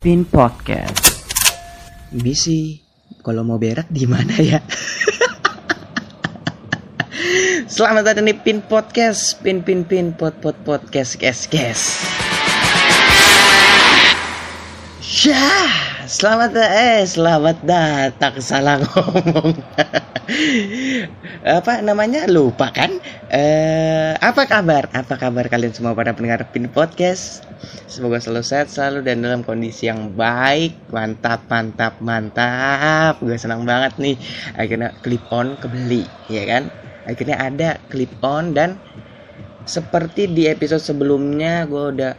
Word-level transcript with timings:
Pin 0.00 0.24
Podcast. 0.24 1.28
Bisi, 2.08 2.80
kalau 3.20 3.44
mau 3.44 3.60
berak 3.60 3.84
di 3.92 4.08
mana 4.08 4.32
ya? 4.40 4.56
Selamat 7.68 8.08
datang 8.08 8.24
di 8.24 8.32
Pin 8.32 8.64
Podcast, 8.64 9.36
Pin 9.44 9.60
Pin 9.60 9.84
Pin 9.84 10.16
Pot 10.16 10.40
Pot 10.40 10.56
Podcast, 10.64 11.20
guys 11.20 11.44
guys. 11.44 12.00
Syah, 15.04 15.68
selamat 16.08 16.56
eh 16.56 17.04
selamat 17.04 17.60
datang 17.60 18.40
salah 18.40 18.80
ngomong. 18.80 19.52
Apa 21.46 21.80
namanya 21.80 22.26
lupa 22.28 22.72
kan? 22.72 23.00
Eh 23.30 24.12
apa 24.18 24.44
kabar? 24.44 24.88
Apa 24.92 25.16
kabar 25.16 25.46
kalian 25.48 25.72
semua 25.72 25.96
pada 25.96 26.12
pendengar 26.12 26.44
Pin 26.50 26.68
Podcast? 26.68 27.44
Semoga 27.90 28.22
selalu 28.22 28.44
sehat 28.46 28.68
selalu 28.72 29.04
dan 29.04 29.20
dalam 29.20 29.40
kondisi 29.44 29.90
yang 29.90 30.14
baik. 30.16 30.76
Mantap, 30.94 31.44
mantap, 31.50 31.98
mantap. 32.00 33.20
Gue 33.20 33.36
senang 33.36 33.68
banget 33.68 33.98
nih. 34.00 34.16
Akhirnya 34.56 34.94
clip 35.04 35.22
on 35.28 35.58
kebeli, 35.60 36.06
ya 36.32 36.46
kan? 36.48 36.72
Akhirnya 37.04 37.36
ada 37.40 37.76
clip 37.90 38.12
on 38.22 38.54
dan 38.54 38.78
seperti 39.68 40.30
di 40.30 40.48
episode 40.48 40.80
sebelumnya 40.80 41.68
gue 41.68 41.84
udah 41.96 42.12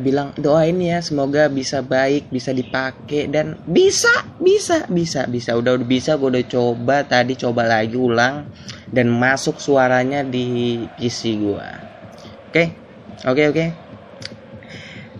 bilang 0.00 0.34
doain 0.34 0.76
ya 0.82 0.98
semoga 0.98 1.46
bisa 1.46 1.84
baik 1.84 2.28
bisa 2.32 2.50
dipakai 2.50 3.30
dan 3.30 3.58
bisa 3.68 4.10
bisa 4.42 4.88
bisa 4.90 5.28
bisa 5.30 5.54
udah 5.54 5.78
udah 5.78 5.86
bisa 5.86 6.18
gue 6.18 6.28
udah 6.34 6.46
coba 6.50 6.96
tadi 7.06 7.38
coba 7.38 7.68
lagi 7.68 7.94
ulang 7.94 8.50
dan 8.90 9.06
masuk 9.06 9.62
suaranya 9.62 10.26
di 10.26 10.82
PC 10.98 11.20
gue 11.38 11.68
oke 12.50 12.64
oke 13.26 13.44
oke 13.54 13.66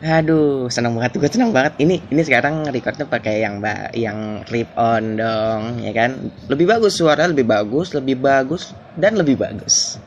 Aduh, 0.00 0.72
senang 0.72 0.96
banget 0.96 1.20
gue 1.20 1.28
senang 1.28 1.52
banget. 1.52 1.76
Ini 1.76 2.00
ini 2.08 2.22
sekarang 2.24 2.64
recordnya 2.72 3.04
pakai 3.04 3.44
yang 3.44 3.60
mbak 3.60 3.92
yang 3.92 4.40
clip 4.48 4.72
on 4.80 5.20
dong, 5.20 5.84
ya 5.84 5.92
kan? 5.92 6.32
Lebih 6.48 6.72
bagus 6.72 6.96
suara, 6.96 7.28
lebih 7.28 7.44
bagus, 7.44 7.92
lebih 7.92 8.16
bagus 8.16 8.72
dan 8.96 9.20
lebih 9.20 9.36
bagus. 9.36 10.00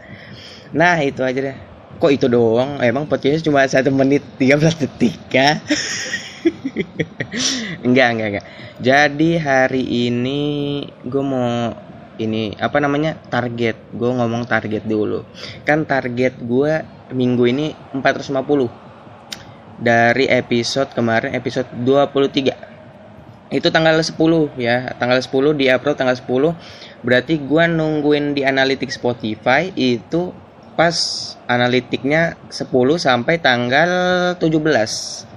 Nah 0.73 0.97
itu 1.05 1.21
aja 1.21 1.39
deh. 1.39 1.57
Kok 2.01 2.11
itu 2.11 2.25
doang? 2.25 2.81
Emang 2.81 3.05
podcastnya 3.05 3.45
cuma 3.45 3.61
satu 3.69 3.93
menit 3.93 4.25
13 4.41 4.81
detik 4.81 5.21
ya? 5.29 5.61
enggak 7.85 8.07
enggak 8.17 8.27
enggak. 8.33 8.45
Jadi 8.81 9.29
hari 9.37 9.83
ini 10.09 10.41
gue 11.05 11.23
mau 11.23 11.71
ini 12.21 12.53
apa 12.61 12.77
namanya 12.77 13.17
target 13.29 13.77
gue 13.93 14.05
ngomong 14.05 14.45
target 14.45 14.85
dulu 14.85 15.25
kan 15.65 15.81
target 15.81 16.37
gue 16.45 16.85
minggu 17.09 17.43
ini 17.49 17.73
450 17.97 18.69
dari 19.81 20.29
episode 20.29 20.93
kemarin 20.93 21.33
episode 21.33 21.65
23 21.73 23.53
itu 23.53 23.67
tanggal 23.69 23.97
10 23.97 24.13
ya 24.61 24.93
tanggal 24.97 25.17
10 25.21 25.57
di 25.57 25.65
April 25.69 25.97
tanggal 25.97 26.17
10 26.17 26.53
berarti 27.01 27.41
gue 27.41 27.63
nungguin 27.69 28.37
di 28.37 28.45
analitik 28.45 28.93
Spotify 28.93 29.73
itu 29.73 30.33
pas 30.73 30.95
analitiknya 31.45 32.37
10 32.49 32.65
sampai 32.97 33.37
tanggal 33.37 33.91
17 34.37 35.33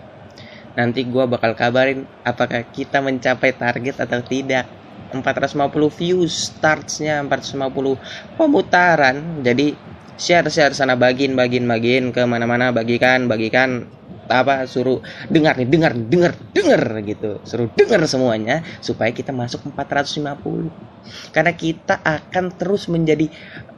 nanti 0.77 1.09
gue 1.09 1.25
bakal 1.25 1.57
kabarin 1.57 2.05
apakah 2.23 2.63
kita 2.69 3.01
mencapai 3.01 3.57
target 3.57 3.97
atau 4.05 4.21
tidak. 4.21 4.69
450 5.07 5.71
views 5.97 6.53
startsnya 6.53 7.25
450 7.25 8.37
pemutaran. 8.37 9.41
Jadi 9.41 9.73
share 10.21 10.51
share 10.53 10.77
sana 10.77 10.99
bagiin 10.99 11.33
bagiin 11.33 11.65
bagiin 11.65 12.05
ke 12.13 12.21
mana-mana 12.29 12.75
bagikan 12.75 13.25
bagikan 13.25 13.89
apa 14.27 14.67
suruh 14.67 14.99
dengar 15.31 15.55
nih 15.57 15.69
dengar 15.71 15.95
dengar 15.97 16.33
dengar 16.53 16.83
gitu. 17.07 17.41
Suruh 17.47 17.71
dengar 17.73 18.05
semuanya 18.05 18.61
supaya 18.83 19.15
kita 19.15 19.33
masuk 19.33 19.65
450 19.73 21.33
karena 21.33 21.53
kita 21.55 22.03
akan 22.03 22.45
terus 22.59 22.91
menjadi 22.91 23.31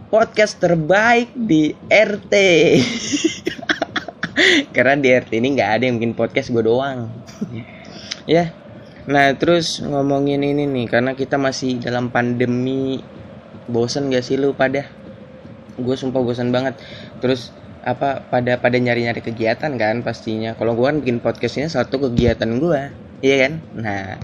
podcast 0.09 0.56
terbaik 0.56 1.33
di 1.36 1.77
RT 1.89 2.35
karena 4.74 4.95
di 4.96 5.08
RT 5.13 5.30
ini 5.36 5.48
nggak 5.57 5.70
ada 5.79 5.85
yang 5.85 5.96
bikin 6.01 6.14
podcast 6.17 6.48
gue 6.55 6.64
doang. 6.64 7.13
Ya. 8.24 8.52
Nah 9.08 9.33
terus 9.36 9.80
ngomongin 9.80 10.45
ini 10.45 10.69
nih 10.69 10.86
karena 10.89 11.17
kita 11.17 11.41
masih 11.41 11.80
dalam 11.80 12.13
pandemi 12.13 13.01
bosen 13.69 14.13
gak 14.13 14.24
sih 14.24 14.36
lu 14.36 14.52
pada? 14.52 14.85
Gue 15.77 15.96
sumpah 15.96 16.20
bosan 16.20 16.52
banget. 16.52 16.77
Terus 17.20 17.52
apa 17.85 18.20
pada 18.20 18.61
pada 18.61 18.77
nyari 18.77 19.08
nyari 19.08 19.20
kegiatan 19.25 19.73
kan 19.80 20.05
pastinya. 20.05 20.52
Kalau 20.57 20.77
gue 20.77 20.85
kan 20.85 21.01
bikin 21.01 21.19
podcastnya 21.25 21.69
satu 21.73 22.08
kegiatan 22.08 22.48
gue 22.61 22.80
iya 23.25 23.48
kan? 23.48 23.52
Nah 23.75 24.20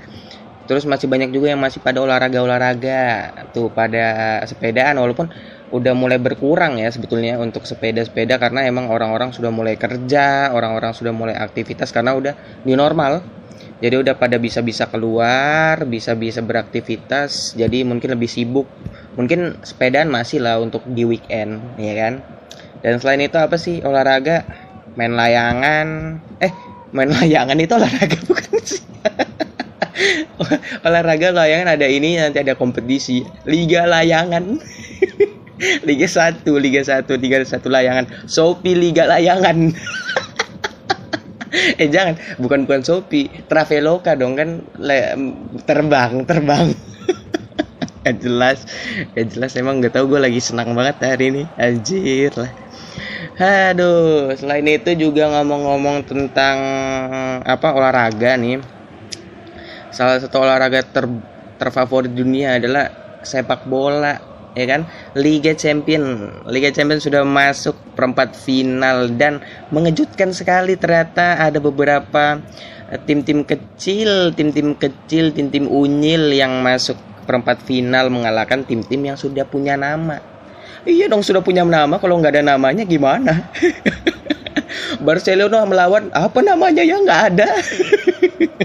terus 0.65 0.89
masih 0.89 1.13
banyak 1.13 1.29
juga 1.29 1.53
yang 1.53 1.61
masih 1.61 1.85
pada 1.85 2.01
olahraga 2.01 2.41
olahraga 2.41 3.03
tuh 3.53 3.69
pada 3.69 4.41
sepedaan 4.49 4.97
walaupun 4.97 5.29
udah 5.73 5.97
mulai 5.97 6.21
berkurang 6.21 6.77
ya 6.77 6.93
sebetulnya 6.93 7.41
untuk 7.41 7.65
sepeda-sepeda 7.65 8.37
karena 8.37 8.69
emang 8.69 8.93
orang-orang 8.93 9.33
sudah 9.33 9.49
mulai 9.49 9.81
kerja 9.81 10.53
orang-orang 10.53 10.93
sudah 10.93 11.13
mulai 11.15 11.37
aktivitas 11.37 11.95
karena 11.95 12.13
udah 12.13 12.35
new 12.69 12.77
normal. 12.77 13.25
Jadi 13.83 14.01
udah 14.01 14.17
pada 14.17 14.41
bisa-bisa 14.41 14.89
keluar 14.89 15.85
bisa-bisa 15.85 16.41
beraktivitas 16.41 17.57
jadi 17.57 17.85
mungkin 17.85 18.17
lebih 18.17 18.29
sibuk. 18.29 18.69
Mungkin 19.15 19.63
sepedaan 19.63 20.11
masih 20.11 20.43
lah 20.43 20.59
untuk 20.59 20.83
di 20.89 21.07
weekend 21.07 21.61
ya 21.79 21.95
kan? 21.97 22.15
Dan 22.85 23.01
selain 23.01 23.25
itu 23.25 23.41
apa 23.41 23.57
sih? 23.57 23.81
Olahraga? 23.81 24.45
Main 24.95 25.17
layangan. 25.17 26.21
Eh 26.39 26.53
main 26.93 27.11
layangan 27.17 27.57
itu 27.57 27.73
olahraga 27.75 28.19
bukan 28.29 28.61
sih? 28.63 28.83
Olahraga 30.87 31.33
layangan 31.33 31.81
ada 31.81 31.87
ini 31.89 32.21
nanti 32.21 32.45
ada 32.45 32.55
kompetisi. 32.55 33.25
Liga 33.49 33.89
layangan 33.89 34.61
liga 35.89 36.07
1 36.07 36.43
liga 36.59 36.81
1 36.83 37.07
liga 37.21 37.37
1 37.43 37.63
layangan. 37.63 38.05
Shopee 38.27 38.75
liga 38.75 39.07
layangan. 39.07 39.59
Eh 41.55 41.87
jangan. 41.87 42.19
Bukan 42.43 42.67
bukan 42.67 42.83
Shopee. 42.83 43.31
Traveloka 43.47 44.19
dong 44.19 44.35
kan 44.35 44.67
le, 44.75 45.15
terbang 45.63 46.27
terbang. 46.27 46.75
Gak 48.05 48.21
jelas. 48.21 48.67
Gak 49.15 49.27
jelas 49.33 49.55
emang 49.55 49.79
gak 49.79 49.95
tahu 49.95 50.19
gue 50.19 50.21
lagi 50.21 50.43
senang 50.43 50.75
banget 50.75 50.99
hari 51.07 51.31
ini. 51.31 51.43
Anjir 51.55 52.35
lah. 52.35 52.51
Aduh, 53.35 54.31
selain 54.39 54.67
itu 54.67 54.95
juga 54.95 55.27
ngomong-ngomong 55.27 56.07
tentang 56.07 56.59
apa 57.43 57.69
olahraga 57.75 58.39
nih. 58.39 58.63
Salah 59.95 60.19
satu 60.19 60.43
olahraga 60.43 60.83
ter 60.87 61.07
terfavorit 61.59 62.15
dunia 62.15 62.59
adalah 62.59 62.91
sepak 63.23 63.67
bola, 63.67 64.34
ya 64.55 64.65
kan? 64.67 64.87
Liga 65.19 65.53
Champion. 65.55 66.31
Liga 66.49 66.71
Champion 66.75 66.99
sudah 66.99 67.23
masuk 67.23 67.77
perempat 67.95 68.35
final 68.35 69.11
dan 69.15 69.45
mengejutkan 69.71 70.35
sekali 70.35 70.75
ternyata 70.75 71.39
ada 71.39 71.61
beberapa 71.63 72.41
tim-tim 73.05 73.43
kecil, 73.43 74.33
tim-tim 74.33 74.75
kecil, 74.75 75.35
tim-tim 75.35 75.67
unyil 75.67 76.31
yang 76.35 76.63
masuk 76.63 76.97
perempat 77.29 77.63
final 77.63 78.09
mengalahkan 78.09 78.63
tim-tim 78.65 79.01
yang 79.01 79.17
sudah 79.17 79.49
punya 79.49 79.81
nama 79.81 80.35
Iya 80.85 81.09
dong 81.09 81.25
sudah 81.25 81.41
punya 81.41 81.65
nama 81.65 81.97
kalau 81.97 82.21
nggak 82.21 82.37
ada 82.37 82.45
namanya 82.45 82.85
gimana? 82.85 83.49
Barcelona 85.07 85.65
melawan 85.65 86.13
apa 86.13 86.45
namanya 86.45 86.85
ya 86.85 87.01
nggak 87.01 87.23
ada. 87.33 87.49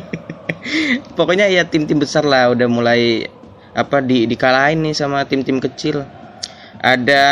Pokoknya 1.18 1.48
ya 1.48 1.64
tim-tim 1.64 2.04
besar 2.04 2.28
lah 2.28 2.52
udah 2.52 2.68
mulai 2.68 3.32
apa 3.74 4.02
di 4.02 4.26
dikalahin 4.30 4.86
nih 4.86 4.96
sama 4.96 5.26
tim-tim 5.26 5.62
kecil. 5.62 6.06
Ada 6.80 7.26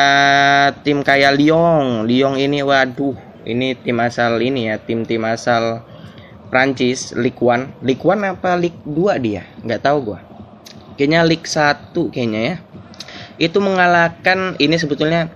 tim 0.84 1.06
kayak 1.08 1.40
Lyon, 1.40 2.04
Lyon 2.04 2.36
ini 2.36 2.60
waduh, 2.60 3.16
ini 3.48 3.80
tim 3.80 3.96
asal 4.04 4.44
ini 4.44 4.68
ya, 4.68 4.76
tim-tim 4.76 5.24
asal 5.24 5.88
Prancis, 6.52 7.16
Ligue 7.16 7.40
1. 7.40 7.80
Ligue 7.80 8.04
1 8.04 8.36
apa 8.36 8.60
Ligue 8.60 8.84
2 8.84 9.24
dia? 9.24 9.48
Nggak 9.64 9.82
tahu 9.88 9.98
gua. 10.12 10.20
Kayaknya 11.00 11.22
Ligue 11.24 11.48
1 11.48 12.12
kayaknya 12.12 12.42
ya 12.44 12.56
itu 13.38 13.58
mengalahkan 13.62 14.58
ini 14.58 14.76
sebetulnya 14.82 15.30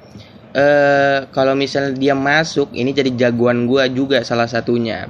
eh, 0.58 1.30
kalau 1.30 1.54
misalnya 1.54 1.94
dia 1.96 2.18
masuk 2.18 2.74
ini 2.74 2.92
jadi 2.92 3.14
jagoan 3.14 3.70
gua 3.70 3.86
juga 3.88 4.26
salah 4.26 4.50
satunya 4.50 5.06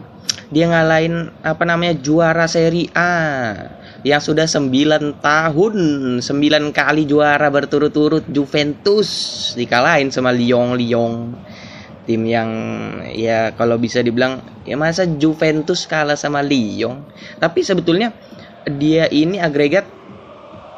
dia 0.52 0.68
ngalahin 0.68 1.32
apa 1.42 1.64
namanya 1.64 1.96
juara 1.96 2.44
seri 2.52 2.92
A 2.92 3.56
yang 4.02 4.18
sudah 4.18 4.50
9 4.50 5.22
tahun 5.22 5.76
9 6.26 6.26
kali 6.74 7.04
juara 7.06 7.48
berturut-turut 7.54 8.26
Juventus 8.34 9.10
dikalahin 9.54 10.10
sama 10.10 10.34
Lyon 10.34 10.74
Lyon. 10.74 11.14
Tim 12.02 12.26
yang 12.26 12.50
ya 13.14 13.54
kalau 13.54 13.78
bisa 13.78 14.02
dibilang 14.02 14.42
ya 14.66 14.74
masa 14.74 15.06
Juventus 15.06 15.86
kalah 15.86 16.18
sama 16.18 16.42
Lyon. 16.42 17.06
Tapi 17.38 17.62
sebetulnya 17.62 18.10
dia 18.66 19.06
ini 19.14 19.38
agregat 19.38 19.86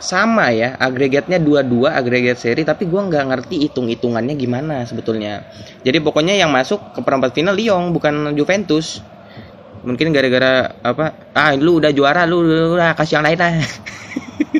sama 0.03 0.51
ya. 0.51 0.75
Agregatnya 0.75 1.39
dua-dua 1.39 1.95
agregat 1.95 2.43
seri 2.43 2.67
tapi 2.67 2.91
gue 2.91 2.99
nggak 2.99 3.23
ngerti 3.23 3.55
hitung-hitungannya 3.71 4.35
gimana 4.35 4.83
sebetulnya. 4.83 5.47
Jadi 5.87 6.03
pokoknya 6.03 6.35
yang 6.35 6.51
masuk 6.51 6.91
ke 6.91 6.99
perempat 6.99 7.31
final 7.31 7.55
Lyon 7.55 7.95
bukan 7.95 8.35
Juventus 8.35 8.99
mungkin 9.83 10.15
gara-gara 10.15 10.79
apa? 10.81 11.31
Ah 11.35 11.53
lu 11.53 11.77
udah 11.83 11.91
juara 11.91 12.23
lu, 12.23 12.43
udah 12.73 12.95
kasih 12.95 13.19
yang 13.19 13.25
lain 13.27 13.39
lah. 13.39 13.53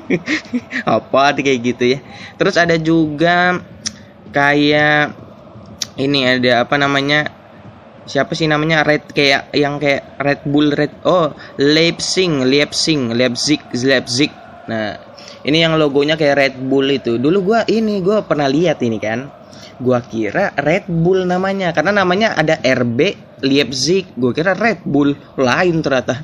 Apa 0.99 1.33
kayak 1.35 1.59
gitu 1.63 1.83
ya? 1.97 1.99
Terus 2.35 2.55
ada 2.59 2.75
juga 2.77 3.59
kayak 4.35 5.15
ini 5.99 6.19
ada 6.25 6.65
apa 6.65 6.75
namanya? 6.75 7.29
Siapa 8.03 8.35
sih 8.35 8.51
namanya? 8.51 8.83
Red 8.83 9.15
kayak 9.15 9.55
yang 9.55 9.79
kayak 9.79 10.19
Red 10.19 10.41
Bull 10.43 10.75
Red 10.75 11.07
oh 11.07 11.31
Leipzig 11.55 12.27
Leipzig 12.43 12.99
Leipzig 13.15 13.61
Leipzig. 13.79 14.31
Nah 14.67 14.99
ini 15.47 15.63
yang 15.63 15.79
logonya 15.79 16.19
kayak 16.19 16.35
Red 16.35 16.55
Bull 16.67 16.91
itu. 16.91 17.15
Dulu 17.15 17.39
gua 17.39 17.59
ini 17.71 18.03
gua 18.03 18.27
pernah 18.27 18.51
lihat 18.51 18.83
ini 18.83 18.99
kan. 18.99 19.31
Gua 19.79 20.03
kira 20.03 20.51
Red 20.59 20.91
Bull 20.91 21.23
namanya 21.23 21.71
karena 21.71 21.95
namanya 21.95 22.35
ada 22.35 22.59
RB 22.59 22.99
Leipzig 23.43 24.07
gua 24.15 24.31
kira 24.31 24.55
Red 24.55 24.87
Bull 24.87 25.13
lain 25.35 25.83
ternyata. 25.83 26.23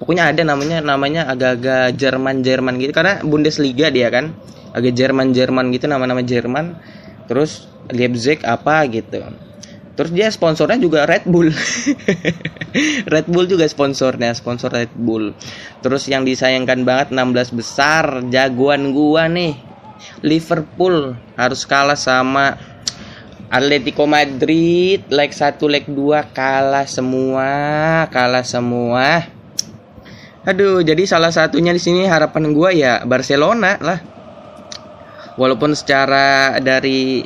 Pokoknya 0.00 0.32
ada 0.32 0.42
namanya 0.42 0.82
namanya 0.82 1.28
agak-agak 1.30 1.94
Jerman 1.94 2.42
Jerman 2.42 2.74
gitu 2.82 2.92
karena 2.92 3.22
Bundesliga 3.22 3.88
dia 3.94 4.10
kan. 4.10 4.34
Agak 4.74 4.98
Jerman 4.98 5.30
Jerman 5.30 5.70
gitu 5.70 5.86
nama-nama 5.86 6.20
Jerman. 6.20 6.74
Terus 7.30 7.70
Leipzig 7.94 8.42
apa 8.42 8.84
gitu. 8.90 9.22
Terus 9.98 10.14
dia 10.14 10.30
sponsornya 10.30 10.78
juga 10.78 11.10
Red 11.10 11.26
Bull. 11.26 11.50
Red 13.12 13.26
Bull 13.26 13.50
juga 13.50 13.66
sponsornya 13.66 14.30
sponsor 14.30 14.70
Red 14.70 14.94
Bull. 14.94 15.34
Terus 15.82 16.06
yang 16.06 16.22
disayangkan 16.22 16.86
banget 16.86 17.10
16 17.10 17.58
besar 17.58 18.22
jagoan 18.30 18.94
gua 18.94 19.26
nih. 19.26 19.58
Liverpool 20.22 21.18
harus 21.34 21.66
kalah 21.66 21.98
sama 21.98 22.54
Atletico 23.48 24.04
Madrid 24.04 25.08
leg 25.08 25.32
1 25.32 25.56
leg 25.72 25.88
2 25.88 26.36
kalah 26.36 26.84
semua 26.84 27.48
kalah 28.12 28.44
semua. 28.44 29.24
Aduh 30.44 30.84
jadi 30.84 31.08
salah 31.08 31.32
satunya 31.32 31.72
di 31.72 31.80
sini 31.80 32.04
harapan 32.04 32.52
gua 32.52 32.76
ya 32.76 33.00
Barcelona 33.08 33.80
lah. 33.80 34.04
Walaupun 35.40 35.72
secara 35.72 36.60
dari 36.60 37.24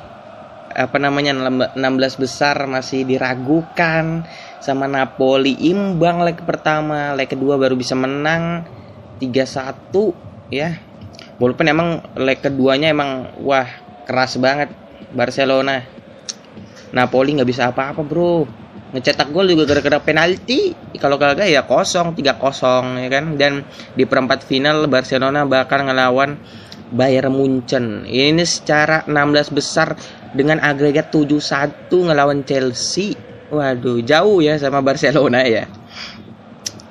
apa 0.73 0.97
namanya 1.03 1.35
16 1.75 2.23
besar 2.23 2.71
masih 2.71 3.03
diragukan 3.03 4.23
sama 4.63 4.87
Napoli 4.87 5.59
imbang 5.59 6.23
leg 6.23 6.39
pertama 6.47 7.19
leg 7.19 7.27
kedua 7.27 7.59
baru 7.59 7.75
bisa 7.75 7.99
menang 7.99 8.63
3-1 9.19 10.55
ya. 10.55 10.79
Walaupun 11.43 11.67
emang 11.67 11.99
leg 12.15 12.39
keduanya 12.39 12.95
emang 12.95 13.27
wah 13.43 13.67
keras 14.07 14.39
banget 14.39 14.71
Barcelona 15.11 16.02
Napoli 16.93 17.37
nggak 17.37 17.49
bisa 17.49 17.73
apa-apa 17.73 18.05
bro 18.05 18.45
ngecetak 18.93 19.33
gol 19.33 19.49
juga 19.49 19.65
gara-gara 19.65 20.05
penalti 20.05 20.77
kalau 21.01 21.17
kagak 21.17 21.49
ya 21.49 21.65
kosong 21.65 22.13
tiga 22.13 22.37
kosong 22.37 23.01
ya 23.01 23.09
kan 23.09 23.41
dan 23.41 23.65
di 23.97 24.05
perempat 24.05 24.45
final 24.45 24.85
Barcelona 24.85 25.49
bakal 25.49 25.89
ngelawan 25.89 26.37
Bayern 26.93 27.33
Munchen. 27.33 28.05
Ini 28.05 28.45
secara 28.45 29.09
16 29.09 29.57
besar 29.57 29.97
dengan 30.37 30.61
agregat 30.61 31.09
7-1 31.09 31.89
ngelawan 31.89 32.45
Chelsea. 32.45 33.17
Waduh, 33.49 34.05
jauh 34.05 34.45
ya 34.45 34.61
sama 34.61 34.85
Barcelona 34.85 35.41
ya. 35.49 35.65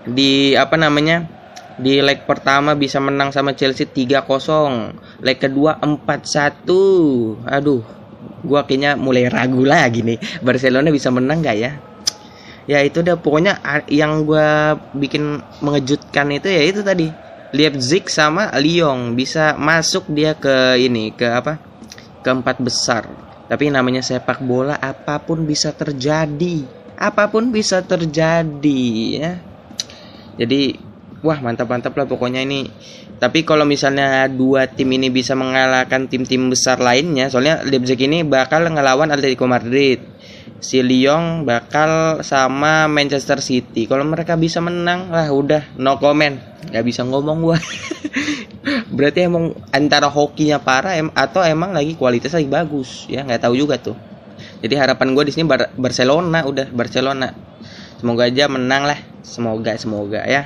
Di 0.10 0.58
apa 0.58 0.74
namanya? 0.74 1.30
Di 1.78 2.02
leg 2.02 2.26
pertama 2.26 2.74
bisa 2.74 2.98
menang 2.98 3.30
sama 3.30 3.54
Chelsea 3.54 3.86
3-0. 3.86 4.26
Leg 5.22 5.38
kedua 5.38 5.78
4-1. 5.78 7.46
Aduh, 7.46 7.82
gua 8.42 8.66
kayaknya 8.66 8.98
mulai 8.98 9.30
ragu 9.30 9.64
lagi 9.64 10.02
nih. 10.06 10.18
Barcelona 10.42 10.90
bisa 10.90 11.10
menang 11.14 11.42
gak 11.42 11.58
ya? 11.58 11.72
Ya 12.70 12.80
itu 12.86 13.02
udah 13.02 13.18
pokoknya 13.18 13.58
yang 13.90 14.24
gua 14.26 14.78
bikin 14.94 15.42
mengejutkan 15.62 16.30
itu 16.34 16.48
ya 16.50 16.62
itu 16.66 16.82
tadi. 16.86 17.10
Leipzig 17.52 18.08
sama 18.08 18.48
Lyon 18.64 19.12
bisa 19.20 19.60
masuk 19.60 20.08
dia 20.08 20.32
ke 20.40 20.80
ini 20.80 21.12
ke 21.12 21.28
apa? 21.28 21.60
Keempat 22.24 22.64
besar. 22.64 23.12
Tapi 23.52 23.68
namanya 23.68 24.00
sepak 24.00 24.40
bola 24.40 24.80
apa 24.80 25.20
pun 25.20 25.44
bisa 25.44 25.76
terjadi. 25.76 26.64
Apa 26.96 27.28
pun 27.28 27.52
bisa 27.52 27.84
terjadi 27.84 28.84
ya. 29.20 29.32
Jadi 30.40 30.80
wah 31.20 31.44
mantap 31.44 31.68
mantap 31.68 31.92
lah 32.00 32.08
pokoknya 32.08 32.42
ini 32.48 32.72
tapi 33.22 33.46
kalau 33.46 33.70
misalnya 33.70 34.26
dua 34.26 34.66
tim 34.66 34.90
ini 34.98 35.14
bisa 35.14 35.38
mengalahkan 35.38 36.10
tim-tim 36.10 36.50
besar 36.50 36.82
lainnya 36.82 37.30
soalnya 37.30 37.62
Leipzig 37.62 38.02
ini 38.02 38.26
bakal 38.26 38.66
ngelawan 38.66 39.14
Atletico 39.14 39.46
Madrid 39.46 40.02
si 40.62 40.86
Lyon 40.86 41.44
bakal 41.44 42.22
sama 42.22 42.86
Manchester 42.86 43.42
City. 43.42 43.90
Kalau 43.90 44.06
mereka 44.06 44.38
bisa 44.38 44.62
menang, 44.62 45.10
lah 45.10 45.28
udah 45.34 45.74
no 45.76 45.98
comment, 45.98 46.38
nggak 46.70 46.86
bisa 46.86 47.02
ngomong 47.02 47.38
gua. 47.42 47.58
Berarti 48.96 49.26
emang 49.26 49.58
antara 49.74 50.06
hokinya 50.06 50.62
parah 50.62 50.94
em 50.94 51.10
atau 51.18 51.42
emang 51.42 51.74
lagi 51.74 51.98
kualitas 51.98 52.38
lagi 52.38 52.48
bagus, 52.48 53.10
ya 53.10 53.26
nggak 53.26 53.42
tahu 53.42 53.58
juga 53.58 53.82
tuh. 53.82 53.98
Jadi 54.62 54.78
harapan 54.78 55.18
gue 55.18 55.26
di 55.26 55.34
sini 55.34 55.50
Bar 55.50 55.74
Barcelona 55.74 56.46
udah 56.46 56.70
Barcelona. 56.70 57.34
Semoga 57.98 58.30
aja 58.30 58.46
menang 58.46 58.86
lah, 58.86 59.00
semoga 59.26 59.74
semoga 59.82 60.22
ya. 60.30 60.46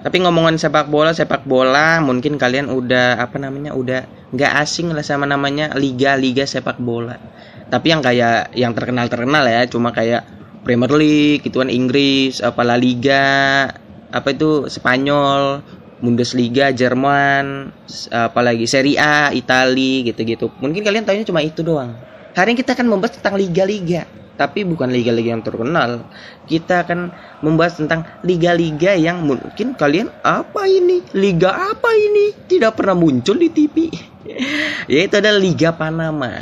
Tapi 0.00 0.16
ngomongin 0.24 0.56
sepak 0.56 0.88
bola, 0.88 1.12
sepak 1.12 1.44
bola 1.44 2.00
mungkin 2.00 2.40
kalian 2.40 2.72
udah 2.72 3.20
apa 3.20 3.36
namanya 3.36 3.76
udah 3.76 4.32
nggak 4.32 4.52
asing 4.64 4.88
lah 4.96 5.04
sama 5.04 5.28
namanya 5.28 5.76
liga-liga 5.76 6.48
sepak 6.48 6.80
bola. 6.80 7.20
Tapi 7.68 7.86
yang 7.92 8.00
kayak 8.00 8.56
yang 8.56 8.72
terkenal 8.72 9.12
terkenal 9.12 9.44
ya 9.44 9.68
cuma 9.68 9.92
kayak 9.92 10.24
Premier 10.64 10.92
League 10.96 11.44
gitu 11.44 11.60
kan 11.60 11.68
Inggris 11.68 12.40
apa 12.40 12.64
La 12.64 12.80
Liga 12.80 13.68
apa 14.10 14.28
itu 14.32 14.66
Spanyol 14.72 15.60
Bundesliga 16.00 16.72
Jerman 16.72 17.68
apalagi 18.08 18.64
Serie 18.64 18.96
A 18.96 19.36
Italia 19.36 20.08
gitu-gitu. 20.08 20.48
Mungkin 20.64 20.80
kalian 20.80 21.04
tahunya 21.04 21.28
cuma 21.28 21.44
itu 21.44 21.60
doang 21.60 21.92
hari 22.34 22.54
ini 22.54 22.58
kita 22.62 22.78
akan 22.78 22.86
membahas 22.86 23.18
tentang 23.18 23.36
liga-liga 23.38 24.06
tapi 24.40 24.64
bukan 24.64 24.88
liga-liga 24.88 25.36
yang 25.36 25.44
terkenal. 25.44 26.08
Kita 26.48 26.88
akan 26.88 27.12
membahas 27.44 27.76
tentang 27.76 28.08
liga-liga 28.24 28.96
yang 28.96 29.20
mungkin 29.20 29.76
kalian 29.76 30.08
apa 30.24 30.64
ini? 30.64 31.04
Liga 31.12 31.52
apa 31.52 31.92
ini? 31.92 32.32
Tidak 32.48 32.72
pernah 32.72 32.96
muncul 32.96 33.36
di 33.36 33.52
TV. 33.52 33.92
Yaitu 34.96 35.20
adalah 35.20 35.36
Liga 35.36 35.76
Panama. 35.76 36.32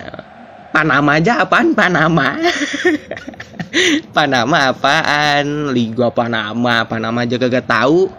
Panama 0.68 1.16
aja 1.16 1.42
apaan 1.42 1.72
Panama 1.72 2.38
Panama 4.16 4.68
apaan 4.68 5.72
Liga 5.72 6.12
Panama 6.12 6.84
Panama 6.84 7.24
aja 7.24 7.40
gak 7.40 7.66
tahu 7.66 8.12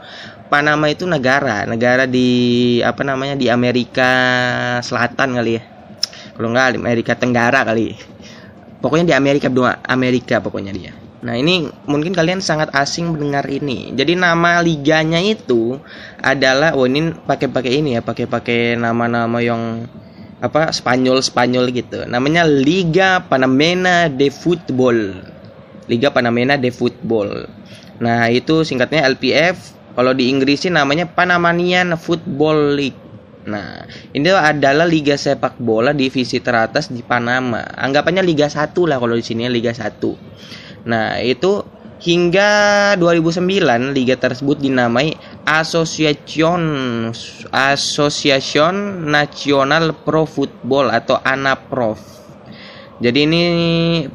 Panama 0.49 0.89
itu 0.89 1.05
negara 1.05 1.69
negara 1.69 2.09
di 2.09 2.81
apa 2.81 3.05
namanya 3.05 3.37
di 3.37 3.53
Amerika 3.53 4.11
Selatan 4.81 5.37
kali 5.37 5.61
ya 5.61 5.78
kalau 6.39 6.55
nggak 6.55 6.79
Amerika 6.79 7.19
Tenggara 7.19 7.67
kali. 7.67 7.99
Pokoknya 8.79 9.11
di 9.11 9.15
Amerika 9.19 9.51
dua 9.51 9.83
Amerika 9.83 10.39
pokoknya 10.39 10.71
dia. 10.71 10.95
Nah 11.19 11.35
ini 11.35 11.67
mungkin 11.83 12.15
kalian 12.15 12.39
sangat 12.39 12.71
asing 12.71 13.11
mendengar 13.11 13.43
ini. 13.51 13.91
Jadi 13.91 14.15
nama 14.15 14.63
liganya 14.63 15.19
itu 15.19 15.75
adalah, 16.23 16.79
oh 16.79 16.87
ini 16.87 17.11
pakai-pakai 17.11 17.83
ini 17.83 17.99
ya, 17.99 18.01
pakai-pakai 18.07 18.79
nama-nama 18.79 19.43
yang 19.43 19.83
apa 20.39 20.71
Spanyol 20.71 21.19
Spanyol 21.19 21.75
gitu. 21.75 22.07
Namanya 22.07 22.47
Liga 22.47 23.19
Panamena 23.27 24.07
de 24.07 24.31
Football 24.31 25.19
Liga 25.89 26.13
Panamena 26.13 26.55
de 26.55 26.69
Football 26.69 27.49
nah 27.99 28.31
itu 28.31 28.63
singkatnya 28.63 29.03
LPF 29.11 29.75
kalau 29.97 30.15
di 30.15 30.31
Inggris 30.31 30.63
sih 30.63 30.71
namanya 30.71 31.03
Panamanian 31.03 31.99
Football 31.99 32.79
League 32.79 33.08
nah 33.47 33.87
ini 34.11 34.27
adalah 34.31 34.83
liga 34.83 35.15
sepak 35.15 35.61
bola 35.63 35.95
divisi 35.95 36.43
teratas 36.43 36.91
di 36.91 36.99
Panama 36.99 37.63
anggapannya 37.63 38.19
Liga 38.19 38.51
1 38.51 38.75
lah 38.83 38.99
kalau 38.99 39.15
di 39.15 39.23
sini 39.23 39.47
Liga 39.47 39.71
1 39.71 40.85
nah 40.85 41.17
itu 41.23 41.63
Hingga 41.99 42.95
2009 42.95 43.91
liga 43.91 44.15
tersebut 44.15 44.55
dinamai 44.55 45.19
Asociación 45.43 46.63
Asociación 47.51 49.03
Nacional 49.11 49.91
Pro 49.91 50.23
Football 50.23 50.95
atau 50.95 51.19
ANAPROF. 51.19 51.99
Jadi 53.03 53.19
ini 53.27 53.41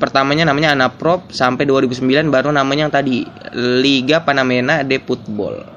pertamanya 0.00 0.49
namanya 0.49 0.73
ANAPROF 0.73 1.28
sampai 1.28 1.69
2009 1.69 2.33
baru 2.33 2.57
namanya 2.57 2.88
yang 2.88 2.95
tadi 2.97 3.28
Liga 3.52 4.25
Panamena 4.25 4.81
de 4.81 4.97
Football. 5.04 5.69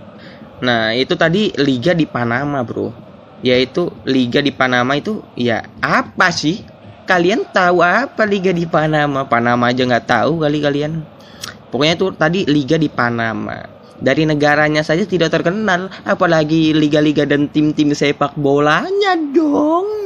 Nah, 0.63 0.95
itu 0.95 1.11
tadi 1.19 1.51
liga 1.59 1.91
di 1.91 2.07
Panama, 2.07 2.63
Bro. 2.63 3.06
Yaitu 3.45 3.93
liga 4.07 4.41
di 4.41 4.49
Panama 4.49 4.97
itu 4.97 5.21
ya 5.37 5.61
apa 5.81 6.33
sih? 6.33 6.65
Kalian 7.07 7.47
tahu 7.53 7.79
apa 7.85 8.27
liga 8.27 8.51
di 8.51 8.67
Panama? 8.67 9.23
Panama 9.23 9.71
aja 9.71 9.85
nggak 9.85 10.07
tahu 10.09 10.43
kali 10.43 10.59
kalian. 10.59 11.05
Pokoknya 11.71 11.93
itu 11.95 12.07
tadi 12.15 12.39
liga 12.47 12.75
di 12.75 12.89
Panama. 12.91 13.63
Dari 13.97 14.29
negaranya 14.29 14.85
saja 14.85 15.01
tidak 15.09 15.33
terkenal, 15.33 15.89
apalagi 16.05 16.69
liga-liga 16.69 17.25
dan 17.25 17.49
tim-tim 17.49 17.97
sepak 17.97 18.37
bolanya 18.37 19.17
dong. 19.33 19.97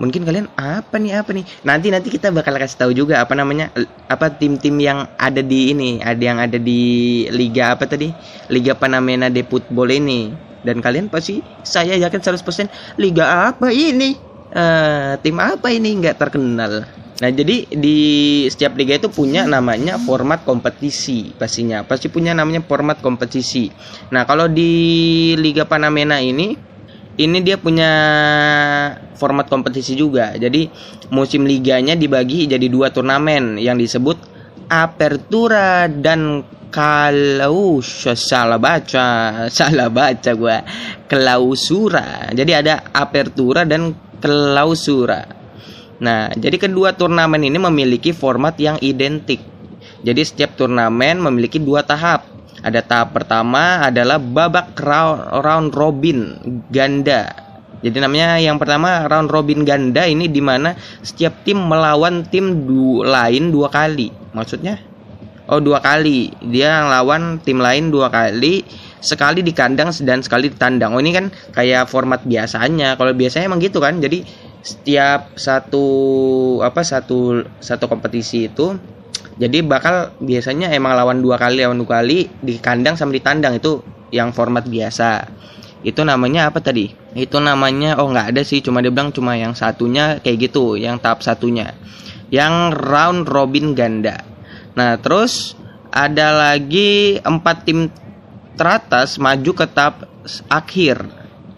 mungkin 0.00 0.24
kalian 0.24 0.48
apa 0.56 0.96
nih 0.96 1.20
apa 1.20 1.30
nih 1.36 1.44
nanti 1.60 1.92
nanti 1.92 2.08
kita 2.08 2.32
bakal 2.32 2.56
kasih 2.56 2.80
tahu 2.80 2.92
juga 2.96 3.20
apa 3.20 3.36
namanya 3.36 3.68
apa 4.08 4.32
tim-tim 4.32 4.80
yang 4.80 5.04
ada 5.20 5.44
di 5.44 5.76
ini 5.76 6.00
ada 6.00 6.22
yang 6.24 6.40
ada 6.40 6.56
di 6.56 7.28
liga 7.28 7.76
apa 7.76 7.84
tadi 7.84 8.08
liga 8.48 8.72
Panamena 8.72 9.28
de 9.28 9.44
Football 9.44 9.92
ini 9.92 10.32
dan 10.66 10.82
kalian 10.84 11.08
pasti 11.08 11.40
saya 11.64 11.96
yakin 11.96 12.20
100% 12.20 13.00
liga 13.00 13.50
apa 13.52 13.72
ini 13.72 14.16
uh, 14.52 15.16
tim 15.20 15.36
apa 15.40 15.72
ini 15.72 15.96
nggak 16.00 16.16
terkenal 16.20 16.84
Nah, 17.20 17.28
jadi 17.28 17.68
di 17.68 17.98
setiap 18.48 18.80
liga 18.80 18.96
itu 18.96 19.12
punya 19.12 19.44
namanya 19.44 20.00
format 20.00 20.40
kompetisi 20.40 21.36
pastinya. 21.36 21.84
Pasti 21.84 22.08
punya 22.08 22.32
namanya 22.32 22.64
format 22.64 22.96
kompetisi. 23.04 23.68
Nah, 24.08 24.24
kalau 24.24 24.48
di 24.48 24.72
Liga 25.36 25.68
Panamena 25.68 26.16
ini 26.16 26.56
ini 27.20 27.38
dia 27.44 27.60
punya 27.60 27.92
format 29.20 29.52
kompetisi 29.52 29.92
juga. 29.92 30.32
Jadi 30.32 30.72
musim 31.12 31.44
liganya 31.44 31.92
dibagi 31.92 32.48
jadi 32.48 32.66
dua 32.72 32.88
turnamen 32.88 33.60
yang 33.60 33.76
disebut 33.76 34.16
Apertura 34.72 35.92
dan 35.92 36.40
kalau 36.70 37.82
salah 38.14 38.56
baca, 38.56 39.06
salah 39.58 39.90
baca 39.90 40.30
gua. 40.38 40.62
Klausura. 41.10 42.30
Jadi 42.30 42.52
ada 42.54 42.86
Apertura 42.94 43.66
dan 43.66 43.92
Klausura. 44.22 45.26
Nah, 46.00 46.32
jadi 46.32 46.56
kedua 46.56 46.96
turnamen 46.96 47.44
ini 47.44 47.58
memiliki 47.60 48.14
format 48.16 48.56
yang 48.56 48.80
identik. 48.80 49.42
Jadi 50.00 50.22
setiap 50.24 50.56
turnamen 50.56 51.20
memiliki 51.20 51.60
dua 51.60 51.84
tahap. 51.84 52.24
Ada 52.60 52.80
tahap 52.80 53.16
pertama 53.16 53.84
adalah 53.84 54.16
babak 54.16 54.76
round 55.44 55.72
robin 55.76 56.40
ganda. 56.72 57.32
Jadi 57.80 57.96
namanya 57.96 58.36
yang 58.36 58.60
pertama 58.60 59.08
round 59.08 59.32
robin 59.32 59.64
ganda 59.64 60.04
ini 60.04 60.28
di 60.28 60.44
mana 60.44 60.76
setiap 61.00 61.44
tim 61.44 61.56
melawan 61.56 62.28
tim 62.28 62.68
du 62.68 63.00
lain 63.00 63.48
dua 63.48 63.72
kali. 63.72 64.12
Maksudnya? 64.36 64.89
Oh 65.50 65.58
dua 65.58 65.82
kali. 65.82 66.30
Dia 66.46 66.86
lawan 66.86 67.42
tim 67.42 67.58
lain 67.58 67.90
dua 67.90 68.06
kali 68.06 68.62
sekali 69.02 69.42
di 69.42 69.50
kandang 69.50 69.90
dan 70.06 70.22
sekali 70.22 70.46
di 70.46 70.56
tandang. 70.56 70.94
Oh 70.94 71.02
ini 71.02 71.10
kan 71.10 71.34
kayak 71.50 71.90
format 71.90 72.22
biasanya. 72.22 72.94
Kalau 72.94 73.10
biasanya 73.10 73.50
emang 73.50 73.58
gitu 73.58 73.82
kan. 73.82 73.98
Jadi 73.98 74.22
setiap 74.62 75.34
satu 75.34 75.84
apa 76.62 76.84
satu 76.84 77.42
satu 77.58 77.88
kompetisi 77.88 78.46
itu 78.46 78.76
jadi 79.40 79.64
bakal 79.64 80.12
biasanya 80.20 80.68
emang 80.76 80.92
lawan 80.92 81.24
dua 81.24 81.40
kali 81.40 81.64
lawan 81.64 81.80
dua 81.80 82.04
kali 82.04 82.28
di 82.44 82.60
kandang 82.60 82.92
sama 82.92 83.16
di 83.16 83.24
tandang 83.24 83.56
itu 83.56 83.80
yang 84.12 84.36
format 84.36 84.68
biasa 84.68 85.32
itu 85.80 86.04
namanya 86.04 86.52
apa 86.52 86.60
tadi 86.60 86.92
itu 87.16 87.40
namanya 87.40 87.96
oh 87.96 88.12
nggak 88.12 88.36
ada 88.36 88.42
sih 88.44 88.60
cuma 88.60 88.84
dia 88.84 88.92
bilang 88.92 89.16
cuma 89.16 89.32
yang 89.32 89.56
satunya 89.56 90.20
kayak 90.20 90.52
gitu 90.52 90.76
yang 90.76 91.00
tahap 91.00 91.24
satunya 91.24 91.72
yang 92.28 92.68
round 92.76 93.24
robin 93.32 93.72
ganda 93.72 94.29
nah 94.74 94.98
terus 94.98 95.58
ada 95.90 96.50
lagi 96.50 97.18
empat 97.22 97.66
tim 97.66 97.90
teratas 98.54 99.18
maju 99.18 99.50
ke 99.54 99.66
tahap 99.66 100.06
akhir 100.46 101.06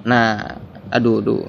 nah 0.02 0.59
aduh 0.88 1.21
aduh 1.21 1.45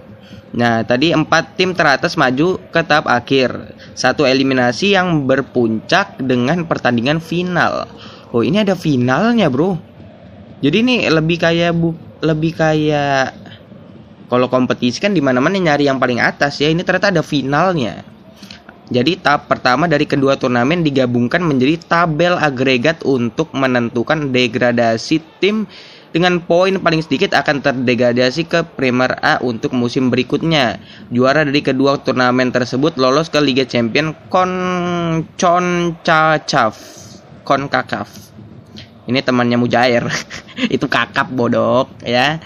Nah, 0.54 0.86
tadi 0.86 1.10
empat 1.10 1.58
tim 1.58 1.74
teratas 1.74 2.14
maju 2.14 2.62
ke 2.70 2.82
tahap 2.86 3.10
akhir. 3.10 3.74
Satu 3.98 4.22
eliminasi 4.22 4.94
yang 4.94 5.26
berpuncak 5.26 6.22
dengan 6.22 6.70
pertandingan 6.70 7.18
final. 7.18 7.90
Oh, 8.30 8.46
ini 8.46 8.62
ada 8.62 8.78
finalnya, 8.78 9.50
Bro. 9.50 9.82
Jadi 10.62 10.78
ini 10.86 10.96
lebih 11.10 11.42
kayak 11.42 11.74
bu, 11.74 11.98
lebih 12.22 12.54
kayak 12.54 13.34
kalau 14.30 14.48
kompetisi 14.48 15.02
kan 15.02 15.12
di 15.12 15.20
mana-mana 15.26 15.58
nyari 15.58 15.90
yang 15.90 15.98
paling 15.98 16.22
atas 16.22 16.62
ya. 16.62 16.70
Ini 16.70 16.86
ternyata 16.86 17.10
ada 17.10 17.26
finalnya. 17.26 18.06
Jadi 18.94 19.18
tahap 19.18 19.50
pertama 19.50 19.90
dari 19.90 20.06
kedua 20.06 20.38
turnamen 20.38 20.86
digabungkan 20.86 21.42
menjadi 21.42 21.82
tabel 21.82 22.38
agregat 22.38 23.02
untuk 23.02 23.50
menentukan 23.58 24.30
degradasi 24.30 25.18
tim 25.42 25.66
dengan 26.14 26.38
poin 26.38 26.78
paling 26.78 27.02
sedikit 27.02 27.34
akan 27.34 27.66
terdegradasi 27.66 28.46
ke 28.46 28.62
Premier 28.78 29.18
A 29.26 29.42
untuk 29.42 29.74
musim 29.74 30.14
berikutnya. 30.14 30.78
Juara 31.10 31.42
dari 31.42 31.66
kedua 31.66 31.98
turnamen 31.98 32.54
tersebut 32.54 32.94
lolos 33.02 33.34
ke 33.34 33.42
Liga 33.42 33.66
Champion 33.66 34.14
Concacaf. 35.42 36.78
Concacaf. 37.42 38.14
Ini 39.10 39.26
temannya 39.26 39.58
Mujair. 39.58 40.06
itu 40.76 40.86
kakap 40.86 41.34
bodok 41.34 41.90
ya. 42.06 42.38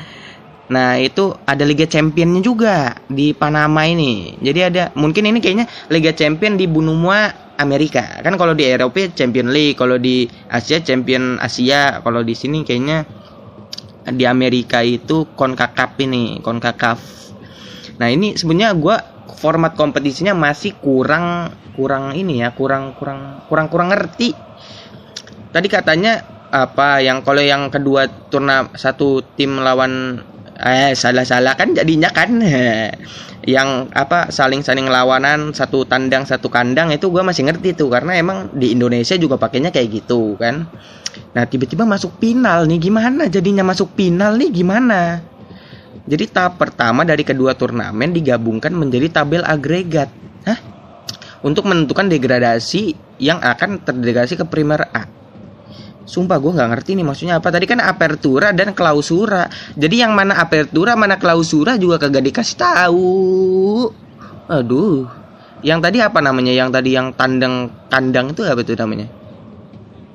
Nah 0.68 1.00
itu 1.00 1.32
ada 1.48 1.64
Liga 1.64 1.88
Championnya 1.88 2.44
juga 2.44 2.96
di 3.08 3.32
Panama 3.32 3.88
ini. 3.88 4.36
Jadi 4.44 4.60
ada 4.60 4.84
mungkin 5.00 5.32
ini 5.32 5.40
kayaknya 5.40 5.66
Liga 5.88 6.12
Champion 6.12 6.60
di 6.60 6.68
Bunumua 6.68 7.56
Amerika. 7.58 8.20
Kan 8.22 8.36
kalau 8.36 8.54
di 8.54 8.68
Eropa 8.68 9.08
Champion 9.16 9.50
League, 9.50 9.80
kalau 9.80 9.96
di 9.96 10.28
Asia 10.52 10.84
Champion 10.84 11.40
Asia, 11.40 12.04
kalau 12.04 12.22
di 12.22 12.36
sini 12.36 12.62
kayaknya 12.68 13.08
di 14.14 14.24
Amerika 14.24 14.80
itu 14.80 15.28
CONCACAF 15.36 16.00
ini 16.00 16.40
CONCACAF 16.40 17.00
nah 17.98 18.08
ini 18.08 18.38
sebenarnya 18.38 18.78
gue 18.78 18.96
format 19.42 19.74
kompetisinya 19.76 20.38
masih 20.38 20.78
kurang 20.80 21.52
kurang 21.76 22.16
ini 22.16 22.46
ya 22.46 22.54
kurang 22.56 22.96
kurang 22.96 23.44
kurang 23.52 23.68
kurang 23.68 23.90
ngerti 23.92 24.32
tadi 25.52 25.68
katanya 25.68 26.24
apa 26.48 27.04
yang 27.04 27.26
kalau 27.28 27.44
yang 27.44 27.68
kedua 27.68 28.08
turna 28.32 28.72
satu 28.72 29.20
tim 29.36 29.60
lawan 29.60 30.24
eh 30.58 30.94
salah-salah 30.98 31.54
kan 31.56 31.74
jadinya 31.74 32.10
kan. 32.12 32.38
Yang 33.48 33.70
apa 33.96 34.28
saling-saling 34.28 34.92
lawanan 34.92 35.56
satu 35.56 35.88
tandang 35.88 36.28
satu 36.28 36.52
kandang 36.52 36.92
itu 36.92 37.08
gue 37.08 37.24
masih 37.24 37.48
ngerti 37.48 37.80
tuh. 37.80 37.88
Karena 37.88 38.20
emang 38.20 38.52
di 38.52 38.76
Indonesia 38.76 39.16
juga 39.16 39.40
pakainya 39.40 39.72
kayak 39.72 40.04
gitu 40.04 40.36
kan. 40.36 40.68
Nah 41.32 41.44
tiba-tiba 41.48 41.88
masuk 41.88 42.20
final 42.20 42.68
nih 42.68 42.92
gimana 42.92 43.32
jadinya 43.32 43.64
masuk 43.64 43.96
final 43.96 44.36
nih 44.36 44.52
gimana? 44.52 45.24
Jadi 46.08 46.24
tahap 46.28 46.60
pertama 46.60 47.08
dari 47.08 47.24
kedua 47.24 47.56
turnamen 47.56 48.12
digabungkan 48.12 48.76
menjadi 48.76 49.24
tabel 49.24 49.44
agregat. 49.48 50.12
Hah? 50.44 50.78
untuk 51.46 51.70
menentukan 51.70 52.10
degradasi 52.10 52.98
yang 53.22 53.38
akan 53.42 53.82
terdegradasi 53.82 54.42
ke 54.42 54.46
Premier 54.48 54.90
A 54.94 55.17
Sumpah 56.08 56.40
gue 56.40 56.56
nggak 56.56 56.70
ngerti 56.72 56.96
nih 56.96 57.06
maksudnya 57.06 57.36
apa. 57.44 57.52
Tadi 57.52 57.68
kan 57.68 57.84
apertura 57.84 58.56
dan 58.56 58.72
klausura. 58.72 59.52
Jadi 59.76 60.00
yang 60.00 60.16
mana 60.16 60.40
apertura 60.40 60.96
mana 60.96 61.20
klausura 61.20 61.76
juga 61.76 62.00
kagak 62.00 62.24
dikasih 62.32 62.56
tahu. 62.56 63.12
Aduh. 64.48 65.04
Yang 65.68 65.80
tadi 65.84 65.98
apa 66.00 66.24
namanya? 66.24 66.56
Yang 66.56 66.70
tadi 66.80 66.90
yang 66.96 67.12
tandang 67.12 67.68
kandang 67.92 68.32
itu 68.32 68.48
apa 68.48 68.64
itu 68.64 68.74
namanya? 68.80 69.08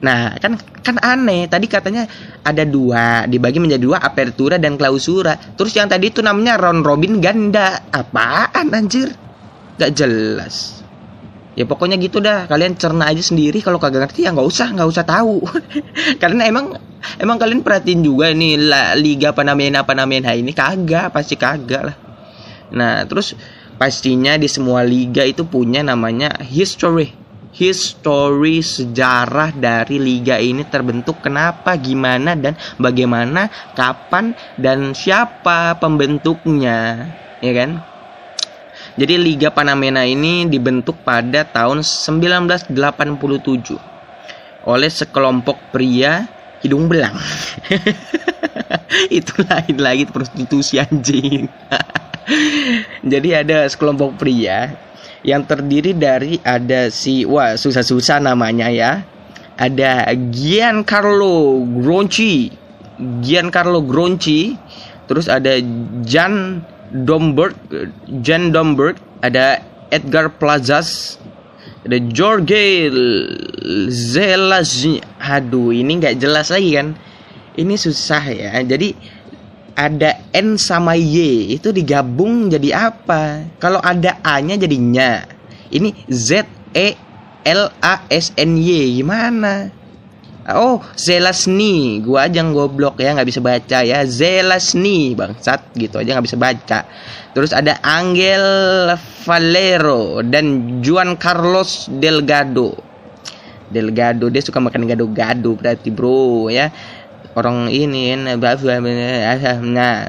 Nah, 0.02 0.34
kan 0.40 0.56
kan 0.80 0.96
aneh. 1.04 1.44
Tadi 1.44 1.68
katanya 1.68 2.08
ada 2.40 2.64
dua, 2.64 3.28
dibagi 3.28 3.61
menjadi 3.61 3.84
dua 3.84 4.00
apertura 4.00 4.56
dan 4.56 4.80
klausura. 4.80 5.37
Terus 5.37 5.76
yang 5.76 5.92
tadi 5.92 6.08
itu 6.08 6.25
namanya 6.25 6.56
round 6.56 6.88
robin 6.88 7.20
ganda. 7.20 7.84
Apaan 7.92 8.72
anjir? 8.72 9.12
Gak 9.76 9.92
jelas 9.92 10.81
ya 11.52 11.64
pokoknya 11.68 11.97
gitu 12.00 12.18
dah. 12.18 12.49
Kalian 12.49 12.76
cerna 12.76 13.09
aja 13.09 13.21
sendiri. 13.21 13.61
Kalau 13.61 13.76
kagak 13.76 14.09
ngerti 14.09 14.25
ya 14.26 14.32
nggak 14.32 14.49
usah. 14.49 14.68
Nggak 14.73 14.88
usah 14.88 15.04
tahu. 15.04 15.44
Karena 16.23 16.49
emang 16.49 16.76
emang 17.21 17.37
kalian 17.37 17.61
perhatiin 17.61 18.00
juga 18.00 18.32
nih 18.32 18.54
la, 18.56 18.97
liga 18.97 19.35
Panamena 19.37 19.85
Panamena 19.85 20.32
ini 20.32 20.52
kagak. 20.56 21.12
Pasti 21.12 21.37
kagak 21.37 21.82
lah. 21.82 21.97
Nah 22.73 23.04
terus 23.04 23.37
pastinya 23.76 24.38
di 24.40 24.49
semua 24.49 24.87
liga 24.87 25.26
itu 25.26 25.44
punya 25.44 25.85
namanya 25.85 26.40
history. 26.40 27.21
History 27.52 28.64
sejarah 28.64 29.52
dari 29.52 30.00
liga 30.00 30.40
ini 30.40 30.64
terbentuk 30.64 31.21
kenapa 31.21 31.76
gimana 31.76 32.32
dan 32.32 32.56
bagaimana 32.80 33.52
kapan 33.76 34.32
dan 34.56 34.97
siapa 34.97 35.76
pembentuknya. 35.76 37.12
Ya 37.44 37.52
kan 37.52 37.91
jadi 38.92 39.16
Liga 39.16 39.49
Panamena 39.49 40.04
ini 40.04 40.44
dibentuk 40.44 41.00
pada 41.00 41.49
tahun 41.49 41.80
1987 41.80 42.76
oleh 44.68 44.90
sekelompok 44.92 45.56
pria 45.72 46.28
hidung 46.62 46.87
belang. 46.87 47.16
Itu 49.18 49.42
lain 49.49 49.76
lagi 49.80 50.04
prostitusi 50.06 50.78
anjing. 50.78 51.49
Jadi 53.12 53.28
ada 53.34 53.66
sekelompok 53.66 54.20
pria 54.20 54.76
yang 55.26 55.42
terdiri 55.42 55.96
dari 55.96 56.38
ada 56.46 56.87
si 56.92 57.26
wah 57.26 57.58
susah-susah 57.58 58.22
namanya 58.22 58.70
ya. 58.70 59.02
Ada 59.56 60.12
Giancarlo 60.32 61.64
Gronchi, 61.80 62.50
Giancarlo 63.20 63.84
Gronchi, 63.84 64.56
terus 65.06 65.28
ada 65.28 65.61
Jan 66.02 66.64
Domberg, 66.92 67.56
Jen 68.20 68.52
Domberg, 68.52 69.00
ada 69.25 69.64
Edgar 69.88 70.28
Plazas, 70.28 71.16
ada 71.88 71.96
Jorge 72.12 72.92
Zelas. 73.88 74.84
Aduh, 75.18 75.72
ini 75.72 75.99
nggak 75.99 76.20
jelas 76.20 76.52
lagi 76.52 76.76
kan? 76.76 76.94
Ini 77.56 77.75
susah 77.76 78.22
ya. 78.28 78.61
Jadi 78.61 78.92
ada 79.72 80.20
N 80.37 80.61
sama 80.61 80.96
Y 80.96 81.49
itu 81.56 81.72
digabung 81.72 82.52
jadi 82.52 82.92
apa? 82.92 83.49
Kalau 83.56 83.80
ada 83.80 84.20
A-nya 84.20 84.61
jadi 84.61 84.76
nya. 84.76 85.12
Ini 85.72 85.92
Z 86.12 86.44
E 86.76 86.96
L 87.49 87.72
A 87.80 88.04
S 88.12 88.37
N 88.37 88.61
Y 88.61 89.00
gimana? 89.00 89.81
Oh, 90.50 90.82
Zelasni, 90.99 92.02
gua 92.02 92.26
aja 92.26 92.42
yang 92.42 92.50
goblok 92.50 92.99
ya 92.99 93.14
nggak 93.14 93.28
bisa 93.30 93.38
baca 93.38 93.78
ya. 93.87 94.02
Zelasni, 94.02 95.14
bangsat 95.14 95.70
gitu 95.78 96.02
aja 96.02 96.18
nggak 96.18 96.26
bisa 96.26 96.38
baca. 96.40 96.80
Terus 97.32 97.54
ada 97.54 97.78
Angel 97.80 98.44
Valero 99.22 100.20
dan 100.26 100.78
Juan 100.82 101.14
Carlos 101.14 101.87
Delgado. 101.87 102.75
Delgado 103.72 104.28
dia 104.28 104.44
suka 104.44 104.61
makan 104.61 104.84
gado-gado 104.84 105.56
berarti 105.56 105.88
bro 105.88 106.52
ya 106.52 106.68
orang 107.32 107.72
ini 107.72 108.12
nah 108.12 108.37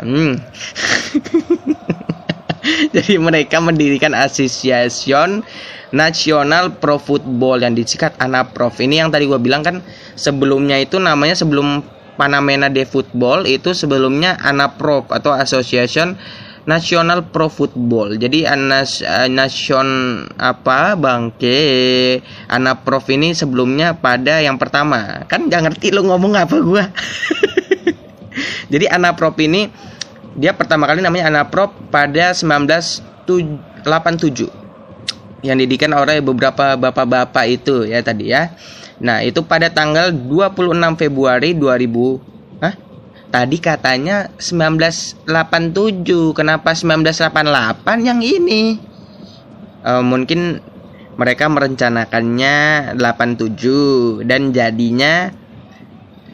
hmm. 0.03 0.33
jadi 2.95 3.17
mereka 3.17 3.57
mendirikan 3.57 4.13
asosiasi 4.13 5.17
nasional 5.93 6.77
pro 6.77 7.01
football 7.01 7.61
yang 7.61 7.73
disingkat 7.73 8.13
ANAPROF 8.21 8.77
ini 8.85 9.01
yang 9.01 9.09
tadi 9.09 9.25
gue 9.25 9.41
bilang 9.41 9.65
kan 9.65 9.81
sebelumnya 10.13 10.77
itu 10.77 11.01
namanya 11.01 11.33
sebelum 11.33 11.81
Panamena 12.13 12.69
de 12.69 12.85
Football 12.85 13.49
itu 13.49 13.73
sebelumnya 13.73 14.37
ANAPROF 14.37 15.09
atau 15.09 15.33
Association 15.33 16.13
Nasional 16.63 17.27
Pro 17.27 17.51
Football. 17.51 18.15
Jadi 18.15 18.47
anas 18.47 19.03
uh, 19.03 19.27
nasion 19.27 19.87
apa 20.39 20.95
bangke 20.95 21.59
anak 22.47 22.87
prof 22.87 23.03
ini 23.11 23.35
sebelumnya 23.35 23.99
pada 23.99 24.39
yang 24.39 24.55
pertama. 24.55 25.27
Kan 25.27 25.51
nggak 25.51 25.61
ngerti 25.67 25.91
lo 25.91 26.07
ngomong 26.07 26.39
apa 26.39 26.55
gua. 26.63 26.87
Jadi 28.71 28.85
anak 28.87 29.19
prof 29.19 29.35
ini 29.43 29.67
dia 30.33 30.53
pertama 30.53 30.89
kali 30.89 31.01
namanya 31.01 31.29
anak 31.29 31.53
prof 31.53 31.71
pada 31.93 32.33
1987 32.33 33.85
yang 35.43 35.57
didikan 35.59 35.91
oleh 35.93 36.23
beberapa 36.23 36.79
bapak-bapak 36.79 37.45
itu 37.51 37.85
ya 37.85 37.99
tadi 37.99 38.31
ya. 38.31 38.55
Nah, 39.03 39.19
itu 39.19 39.43
pada 39.43 39.67
tanggal 39.67 40.15
26 40.15 40.95
Februari 40.95 41.51
2000 41.57 42.33
Tadi 43.33 43.57
katanya 43.57 44.29
1987, 44.37 45.25
kenapa 46.37 46.77
1988 46.77 48.05
yang 48.05 48.21
ini? 48.21 48.77
Uh, 49.81 50.05
mungkin 50.05 50.61
mereka 51.17 51.49
merencanakannya 51.49 52.93
87 52.93 54.21
dan 54.29 54.53
jadinya 54.53 55.33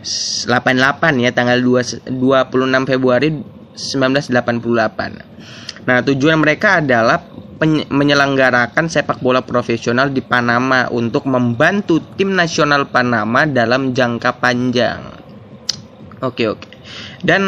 88 0.04 1.24
ya 1.24 1.32
tanggal 1.32 1.64
2, 1.64 2.12
26 2.20 2.92
Februari 2.92 3.32
1988. 3.80 5.88
Nah, 5.88 6.04
tujuan 6.04 6.44
mereka 6.44 6.84
adalah 6.84 7.24
menyelenggarakan 7.90 8.88
sepak 8.88 9.20
bola 9.20 9.44
profesional 9.44 10.08
di 10.12 10.22
Panama 10.24 10.88
untuk 10.92 11.28
membantu 11.28 12.00
tim 12.16 12.36
nasional 12.36 12.88
Panama 12.92 13.48
dalam 13.48 13.96
jangka 13.96 14.40
panjang. 14.40 15.02
Oke, 16.20 16.52
oke 16.52 16.80
dan 17.20 17.44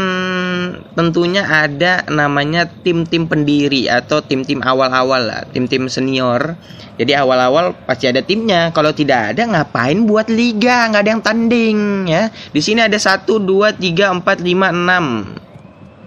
tentunya 0.99 1.47
ada 1.47 2.03
namanya 2.11 2.67
tim-tim 2.67 3.23
pendiri 3.23 3.87
atau 3.87 4.19
tim-tim 4.19 4.59
awal-awal 4.59 5.23
lah, 5.23 5.41
tim-tim 5.55 5.87
senior. 5.87 6.59
Jadi 6.99 7.15
awal-awal 7.15 7.71
pasti 7.87 8.11
ada 8.11 8.19
timnya. 8.19 8.75
Kalau 8.75 8.91
tidak 8.91 9.31
ada 9.33 9.47
ngapain 9.47 10.03
buat 10.05 10.27
liga? 10.27 10.91
Nggak 10.91 11.01
ada 11.01 11.11
yang 11.15 11.23
tanding 11.23 11.79
ya. 12.05 12.27
Di 12.51 12.61
sini 12.61 12.83
ada 12.83 12.99
1 12.99 13.25
2 13.25 13.79
3 13.79 14.21
4 14.21 14.21
5 14.21 14.27
6. 14.27 15.50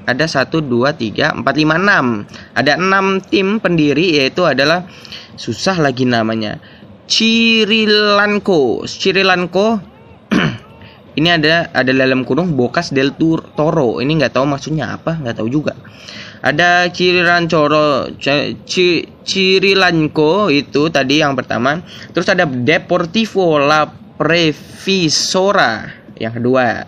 Ada 0.04 0.46
1 0.46 0.60
2 0.60 0.92
3 0.92 1.40
4 1.40 1.44
5 1.44 1.44
6. 1.44 2.56
Ada 2.56 2.72
6 2.76 3.30
tim 3.32 3.58
pendiri 3.60 4.20
yaitu 4.20 4.44
adalah 4.44 4.84
susah 5.36 5.80
lagi 5.80 6.04
namanya. 6.04 6.60
Cirilanko. 7.04 8.88
Cirilanko 8.88 9.80
ini 11.18 11.28
ada 11.30 11.70
ada 11.70 11.92
dalam 11.94 12.26
kurung 12.26 12.58
Bokas 12.58 12.90
del 12.90 13.14
Toro 13.54 14.02
ini 14.02 14.18
nggak 14.18 14.34
tahu 14.34 14.46
maksudnya 14.46 14.98
apa 14.98 15.18
nggak 15.22 15.36
tahu 15.38 15.48
juga 15.50 15.78
ada 16.44 16.90
Ciriran 16.90 17.46
Coro 17.46 18.10
C 18.18 18.74
Cirilanco 19.24 20.50
itu 20.50 20.90
tadi 20.90 21.22
yang 21.22 21.38
pertama 21.38 21.80
terus 22.10 22.26
ada 22.28 22.44
Deportivo 22.44 23.56
La 23.62 23.86
Previsora 24.18 25.86
yang 26.18 26.34
kedua 26.34 26.84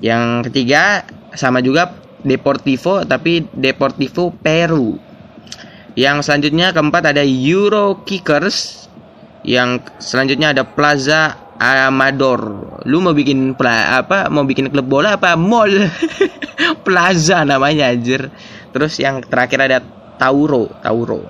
yang 0.00 0.46
ketiga 0.46 1.04
sama 1.34 1.60
juga 1.60 2.05
Deportivo 2.26 3.06
tapi 3.06 3.46
Deportivo 3.54 4.34
Peru 4.34 4.98
yang 5.96 6.20
selanjutnya 6.20 6.74
keempat 6.74 7.14
ada 7.14 7.22
Euro 7.24 8.02
Kickers 8.02 8.90
yang 9.46 9.78
selanjutnya 10.02 10.52
ada 10.52 10.66
Plaza 10.66 11.46
Amador. 11.56 12.42
Lu 12.84 13.00
mau 13.00 13.16
bikin 13.16 13.56
pla 13.56 14.02
apa? 14.04 14.28
Mau 14.28 14.44
bikin 14.44 14.68
klub 14.68 14.90
bola 14.90 15.16
apa? 15.16 15.38
Mall. 15.38 15.72
Plaza 16.86 17.46
namanya 17.46 17.88
anjir. 17.88 18.28
Terus 18.74 19.00
yang 19.00 19.24
terakhir 19.24 19.64
ada 19.64 19.78
Tauro, 20.20 20.68
Tauro. 20.84 21.24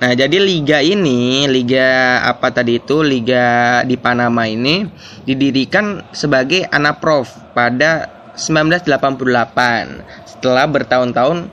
Nah, 0.00 0.12
jadi 0.12 0.36
liga 0.36 0.84
ini, 0.84 1.48
liga 1.48 2.20
apa 2.24 2.52
tadi 2.52 2.76
itu, 2.76 3.00
liga 3.00 3.80
di 3.88 3.96
Panama 3.96 4.44
ini 4.44 4.84
didirikan 5.24 6.12
sebagai 6.12 6.68
Anaprof 6.68 7.56
pada 7.56 8.13
1988 8.34 10.26
setelah 10.26 10.64
bertahun-tahun 10.66 11.48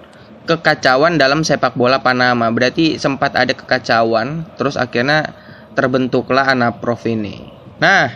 kekacauan 0.50 1.22
dalam 1.22 1.46
sepak 1.46 1.78
bola 1.78 2.02
Panama. 2.02 2.50
Berarti 2.50 2.98
sempat 2.98 3.38
ada 3.38 3.54
kekacauan, 3.54 4.44
terus 4.58 4.76
akhirnya 4.76 5.34
terbentuklah 5.78 6.52
Anaprof 6.52 7.08
ini. 7.08 7.48
Nah, 7.80 8.12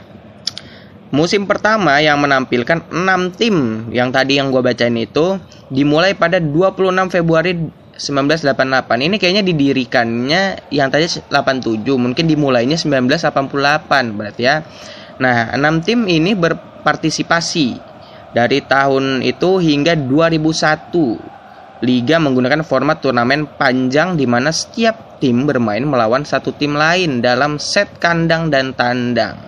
musim 1.14 1.48
pertama 1.48 2.02
yang 2.02 2.20
menampilkan 2.20 2.92
6 2.92 3.40
tim 3.40 3.88
yang 3.94 4.12
tadi 4.12 4.38
yang 4.42 4.52
gue 4.52 4.62
bacain 4.62 4.98
itu 4.98 5.40
dimulai 5.72 6.14
pada 6.18 6.42
26 6.42 7.14
Februari 7.14 7.56
1988. 7.96 9.08
Ini 9.08 9.16
kayaknya 9.16 9.44
didirikannya 9.48 10.42
yang 10.68 10.92
tadi 10.92 11.08
87, 11.08 11.96
mungkin 11.96 12.28
dimulainya 12.28 12.76
1988 12.76 14.18
berarti 14.20 14.44
ya. 14.44 14.68
Nah, 15.16 15.56
6 15.56 15.88
tim 15.88 16.04
ini 16.12 16.36
berpartisipasi 16.36 17.95
dari 18.36 18.60
tahun 18.60 19.24
itu 19.24 19.64
hingga 19.64 19.96
2001. 19.96 21.80
Liga 21.88 22.20
menggunakan 22.20 22.68
format 22.68 23.00
turnamen 23.00 23.48
panjang 23.56 24.20
di 24.20 24.28
mana 24.28 24.52
setiap 24.52 25.24
tim 25.24 25.48
bermain 25.48 25.88
melawan 25.88 26.28
satu 26.28 26.52
tim 26.52 26.76
lain 26.76 27.24
dalam 27.24 27.56
set 27.56 27.96
kandang 28.04 28.52
dan 28.52 28.76
tandang. 28.76 29.40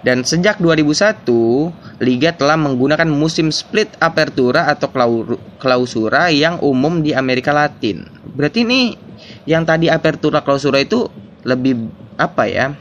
Dan 0.00 0.24
sejak 0.24 0.56
2001, 0.64 1.28
liga 2.00 2.32
telah 2.32 2.56
menggunakan 2.56 3.04
musim 3.04 3.52
split 3.52 3.92
apertura 4.00 4.72
atau 4.72 4.88
klausura 5.60 6.32
yang 6.32 6.56
umum 6.64 7.04
di 7.04 7.12
Amerika 7.12 7.52
Latin. 7.52 8.08
Berarti 8.32 8.64
ini 8.64 8.96
yang 9.44 9.68
tadi 9.68 9.92
apertura 9.92 10.40
klausura 10.40 10.80
itu 10.80 11.04
lebih 11.44 11.92
apa 12.16 12.48
ya? 12.48 12.72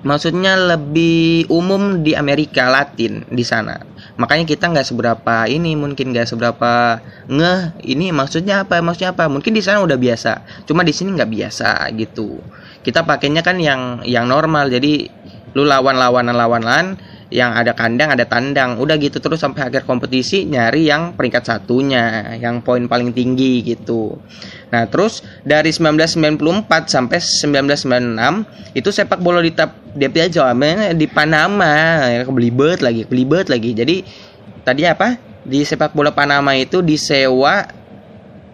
Maksudnya 0.00 0.56
lebih 0.56 1.44
umum 1.52 2.00
di 2.00 2.16
Amerika 2.16 2.72
Latin 2.72 3.28
di 3.28 3.44
sana. 3.44 3.89
Makanya 4.20 4.44
kita 4.44 4.68
nggak 4.68 4.84
seberapa 4.84 5.48
ini 5.48 5.72
mungkin 5.80 6.12
nggak 6.12 6.28
seberapa 6.28 7.00
ngeh 7.24 7.80
ini 7.88 8.12
maksudnya 8.12 8.68
apa 8.68 8.84
maksudnya 8.84 9.16
apa 9.16 9.32
mungkin 9.32 9.56
di 9.56 9.64
sana 9.64 9.80
udah 9.80 9.96
biasa. 9.96 10.44
Cuma 10.68 10.84
di 10.84 10.92
sini 10.92 11.16
nggak 11.16 11.30
biasa 11.32 11.88
gitu. 11.96 12.36
Kita 12.84 13.08
pakainya 13.08 13.40
kan 13.40 13.56
yang 13.56 14.04
yang 14.04 14.28
normal 14.28 14.68
jadi 14.68 15.08
lu 15.56 15.64
lawan 15.64 15.96
lawanan 15.96 16.36
lawanan 16.36 17.00
yang 17.30 17.54
ada 17.54 17.72
kandang 17.72 18.12
ada 18.12 18.26
tandang. 18.26 18.76
Udah 18.82 18.98
gitu 18.98 19.22
terus 19.22 19.38
sampai 19.38 19.70
akhir 19.70 19.86
kompetisi 19.86 20.44
nyari 20.50 20.90
yang 20.90 21.14
peringkat 21.14 21.46
satunya 21.46 22.34
yang 22.36 22.60
poin 22.60 22.90
paling 22.90 23.14
tinggi 23.14 23.62
gitu. 23.62 24.18
Nah 24.74 24.90
terus 24.90 25.22
dari 25.46 25.70
1994 25.70 26.66
sampai 26.90 27.18
1996 27.22 28.74
itu 28.74 28.88
sepak 28.90 29.22
bola 29.22 29.40
di 29.40 29.54
tap 29.54 29.78
di 29.94 30.06
di 30.98 31.06
Panama. 31.06 32.02
Ya, 32.10 32.26
belibet 32.26 32.82
lagi 32.82 33.06
belibet 33.06 33.46
lagi. 33.46 33.70
Jadi 33.72 33.96
tadi 34.66 34.82
apa? 34.84 35.14
Di 35.46 35.62
sepak 35.62 35.94
bola 35.94 36.10
Panama 36.10 36.52
itu 36.58 36.82
disewa 36.82 37.80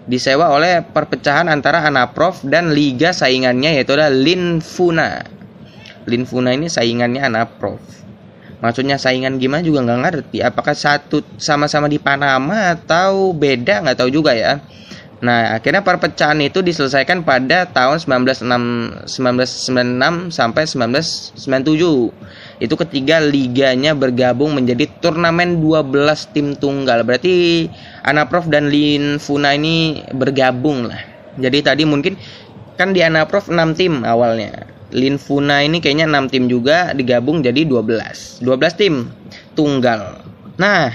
disewa 0.07 0.55
oleh 0.55 0.87
perpecahan 0.87 1.51
antara 1.51 1.83
Anaprof 1.83 2.47
dan 2.47 2.71
liga 2.71 3.11
saingannya 3.11 3.75
yaitu 3.75 3.99
adalah 3.99 4.15
Linfuna 4.15 5.19
Linfuna 6.07 6.55
ini 6.55 6.71
saingannya 6.71 7.27
anak 7.27 7.59
prof 7.59 8.06
maksudnya 8.67 8.99
saingan 8.99 9.39
gimana 9.39 9.63
juga 9.63 9.87
nggak 9.87 10.01
ngerti 10.03 10.39
apakah 10.43 10.75
satu 10.75 11.23
sama-sama 11.39 11.87
di 11.87 12.03
Panama 12.03 12.75
atau 12.75 13.31
beda 13.31 13.87
nggak 13.87 14.03
tahu 14.03 14.11
juga 14.11 14.35
ya 14.35 14.59
nah 15.23 15.55
akhirnya 15.55 15.87
perpecahan 15.87 16.37
itu 16.43 16.61
diselesaikan 16.67 17.23
pada 17.23 17.71
tahun 17.71 18.03
1996 18.03 19.07
1996 19.07 20.35
sampai 20.35 20.67
1997 20.67 22.37
Itu 22.57 22.73
ketiga 22.81 23.21
liganya 23.21 23.93
bergabung 23.93 24.57
menjadi 24.57 24.89
turnamen 25.05 25.61
12 25.61 26.33
tim 26.33 26.57
tunggal. 26.57 27.05
Berarti 27.05 27.69
Anaprof 28.01 28.49
dan 28.49 28.73
Lin 28.73 29.21
Funa 29.21 29.53
ini 29.53 30.01
bergabung 30.17 30.89
lah. 30.89 31.01
Jadi 31.37 31.59
tadi 31.61 31.85
mungkin 31.85 32.17
kan 32.81 32.97
di 32.97 33.05
Anaprof 33.05 33.53
6 33.53 33.77
tim 33.77 34.01
awalnya. 34.09 34.76
Lin 34.97 35.21
Funa 35.21 35.61
ini 35.61 35.85
kayaknya 35.85 36.09
6 36.09 36.33
tim 36.33 36.49
juga 36.49 36.97
digabung 36.97 37.45
jadi 37.45 37.69
12. 37.69 38.41
12 38.41 38.81
tim 38.81 39.13
tunggal. 39.53 40.25
Nah, 40.57 40.89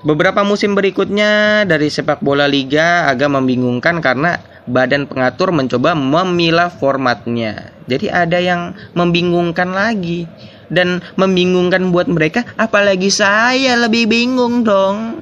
beberapa 0.00 0.40
musim 0.48 0.72
berikutnya 0.72 1.62
dari 1.68 1.92
sepak 1.92 2.24
bola 2.24 2.48
liga 2.48 3.12
agak 3.12 3.28
membingungkan 3.28 4.00
karena 4.00 4.40
badan 4.64 5.04
pengatur 5.04 5.52
mencoba 5.52 5.92
memilah 5.92 6.72
formatnya. 6.72 7.68
Jadi 7.84 8.08
ada 8.08 8.40
yang 8.40 8.72
membingungkan 8.96 9.76
lagi 9.76 10.24
dan 10.72 11.04
membingungkan 11.20 11.92
buat 11.92 12.08
mereka 12.08 12.48
apalagi 12.56 13.12
saya 13.12 13.76
lebih 13.76 14.08
bingung 14.08 14.64
dong. 14.64 15.20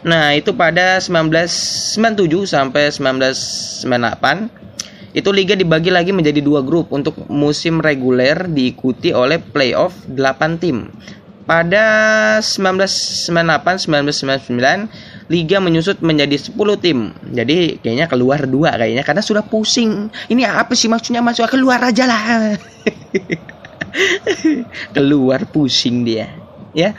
Nah, 0.00 0.32
itu 0.32 0.56
pada 0.56 0.96
1997 0.96 2.48
sampai 2.48 2.88
1998 2.88 4.60
itu 5.10 5.30
liga 5.34 5.58
dibagi 5.58 5.90
lagi 5.90 6.14
menjadi 6.14 6.38
dua 6.38 6.62
grup 6.62 6.94
untuk 6.94 7.18
musim 7.26 7.82
reguler 7.82 8.46
diikuti 8.46 9.10
oleh 9.10 9.42
playoff 9.42 9.94
8 10.06 10.62
tim. 10.62 10.86
Pada 11.50 12.38
1998 12.38 13.90
1999 13.90 15.34
liga 15.34 15.58
menyusut 15.58 15.98
menjadi 15.98 16.38
10 16.38 16.54
tim. 16.78 17.10
Jadi 17.34 17.82
kayaknya 17.82 18.06
keluar 18.06 18.46
dua 18.46 18.78
kayaknya 18.78 19.02
karena 19.02 19.22
sudah 19.22 19.42
pusing. 19.42 20.14
Ini 20.30 20.46
apa 20.46 20.78
sih 20.78 20.86
maksudnya 20.86 21.26
masuk 21.26 21.50
keluar 21.50 21.82
aja 21.82 22.06
lah. 22.06 22.54
keluar 24.94 25.42
pusing 25.50 26.06
dia 26.06 26.30
ya. 26.76 26.96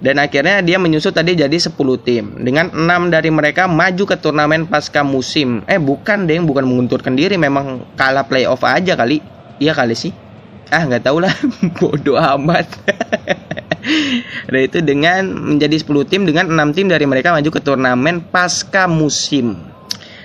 Dan 0.00 0.20
akhirnya 0.20 0.60
dia 0.60 0.76
menyusut 0.76 1.14
tadi 1.16 1.36
jadi 1.36 1.54
10 1.54 1.74
tim. 2.02 2.24
Dengan 2.40 2.70
6 2.72 3.12
dari 3.12 3.30
mereka 3.32 3.68
maju 3.70 4.04
ke 4.04 4.16
turnamen 4.18 4.68
pasca 4.68 5.04
musim. 5.04 5.64
Eh 5.68 5.80
bukan 5.80 6.28
deh, 6.28 6.40
bukan 6.40 6.64
mengunturkan 6.64 7.16
diri, 7.16 7.36
memang 7.40 7.84
kalah 7.98 8.26
playoff 8.26 8.62
aja 8.64 8.96
kali. 8.96 9.20
Iya 9.60 9.72
kali 9.72 9.94
sih. 9.96 10.12
Ah 10.72 10.84
nggak 10.84 11.04
tahu 11.04 11.22
lah, 11.22 11.34
bodoh 11.78 12.18
amat. 12.18 12.66
nah 14.52 14.60
itu 14.60 14.80
dengan 14.80 15.28
menjadi 15.28 15.76
10 15.76 16.08
tim 16.08 16.24
dengan 16.24 16.48
6 16.48 16.76
tim 16.76 16.86
dari 16.88 17.04
mereka 17.04 17.36
maju 17.36 17.50
ke 17.52 17.60
turnamen 17.60 18.24
pasca 18.32 18.88
musim 18.88 19.60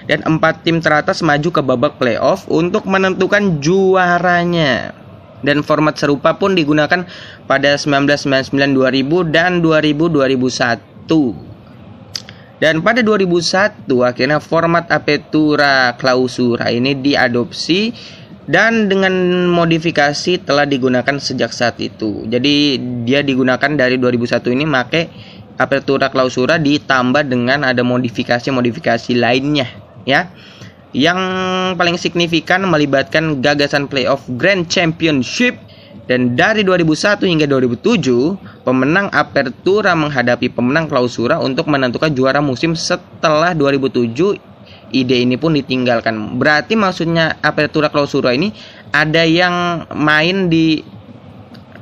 dan 0.08 0.24
4 0.26 0.66
tim 0.66 0.80
teratas 0.82 1.22
maju 1.22 1.50
ke 1.52 1.62
babak 1.62 2.00
playoff 2.00 2.48
untuk 2.48 2.88
menentukan 2.88 3.60
juaranya 3.60 4.96
dan 5.46 5.64
format 5.64 5.96
serupa 5.96 6.36
pun 6.36 6.56
digunakan 6.56 7.08
pada 7.48 7.70
1999 7.76 8.52
2000 8.76 9.36
dan 9.36 9.62
2000 9.64 10.10
2001 11.10 11.50
dan 12.60 12.84
pada 12.84 13.00
2001 13.00 13.88
akhirnya 14.04 14.44
format 14.44 14.92
apertura 14.92 15.96
clausura 15.96 16.68
ini 16.68 16.92
diadopsi 17.00 17.96
dan 18.50 18.90
dengan 18.90 19.14
modifikasi 19.48 20.42
telah 20.42 20.66
digunakan 20.66 21.22
sejak 21.22 21.54
saat 21.54 21.78
itu. 21.78 22.26
Jadi 22.26 22.82
dia 23.06 23.22
digunakan 23.22 23.70
dari 23.78 24.02
2001 24.02 24.42
ini 24.58 24.66
make 24.66 25.06
apertura 25.62 26.10
clausura 26.10 26.58
ditambah 26.58 27.30
dengan 27.30 27.62
ada 27.64 27.86
modifikasi-modifikasi 27.86 29.14
lainnya 29.16 29.70
ya. 30.04 30.34
Yang 30.90 31.20
paling 31.78 31.98
signifikan 32.02 32.66
melibatkan 32.66 33.46
gagasan 33.46 33.86
playoff 33.86 34.26
Grand 34.42 34.66
Championship 34.66 35.62
dan 36.10 36.34
dari 36.34 36.66
2001 36.66 37.22
hingga 37.30 37.46
2007 37.46 38.66
pemenang 38.66 39.14
apertura 39.14 39.94
menghadapi 39.94 40.50
pemenang 40.50 40.90
clausura 40.90 41.38
untuk 41.38 41.70
menentukan 41.70 42.10
juara 42.18 42.42
musim 42.42 42.74
setelah 42.74 43.54
2007 43.54 44.42
ide 44.90 45.22
ini 45.22 45.38
pun 45.38 45.54
ditinggalkan. 45.54 46.42
Berarti 46.42 46.74
maksudnya 46.74 47.38
apertura 47.46 47.94
clausura 47.94 48.34
ini 48.34 48.50
ada 48.90 49.22
yang 49.22 49.86
main 49.94 50.50
di 50.50 50.82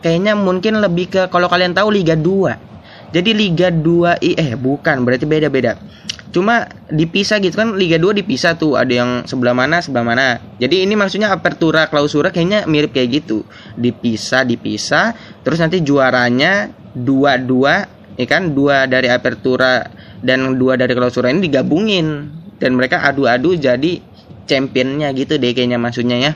kayaknya 0.03 0.35
mungkin 0.35 0.83
lebih 0.83 1.07
ke 1.07 1.21
kalau 1.31 1.47
kalian 1.47 1.71
tahu 1.71 1.95
Liga 1.95 2.19
2. 2.19 3.15
Jadi 3.15 3.31
Liga 3.31 3.71
2 3.71 4.19
eh 4.19 4.59
bukan, 4.59 5.07
berarti 5.07 5.23
beda-beda. 5.23 5.79
Cuma 6.27 6.67
dipisah 6.91 7.39
gitu 7.39 7.55
kan 7.55 7.79
Liga 7.79 7.95
2 7.95 8.19
dipisah 8.19 8.59
tuh, 8.59 8.75
ada 8.75 8.91
yang 8.91 9.11
sebelah 9.23 9.55
mana, 9.55 9.79
sebelah 9.79 10.03
mana. 10.03 10.25
Jadi 10.59 10.83
ini 10.83 10.93
maksudnya 10.99 11.31
apertura 11.31 11.87
clausura 11.87 12.35
kayaknya 12.35 12.67
mirip 12.67 12.91
kayak 12.91 13.23
gitu. 13.23 13.47
Dipisah, 13.79 14.43
dipisah, 14.43 15.15
terus 15.41 15.57
nanti 15.63 15.79
juaranya 15.79 16.71
dua-dua 16.91 17.87
ya 18.19 18.25
kan? 18.27 18.51
Dua 18.51 18.89
dari 18.89 19.07
apertura 19.07 19.87
dan 20.19 20.59
dua 20.59 20.75
dari 20.75 20.91
clausura 20.91 21.31
ini 21.31 21.47
digabungin. 21.47 22.35
Dan 22.57 22.73
mereka 22.73 23.05
adu-adu 23.05 23.53
jadi 23.53 24.01
championnya 24.49 25.13
gitu 25.13 25.37
deh 25.37 25.53
kayaknya 25.53 25.77
maksudnya 25.77 26.17
ya. 26.17 26.31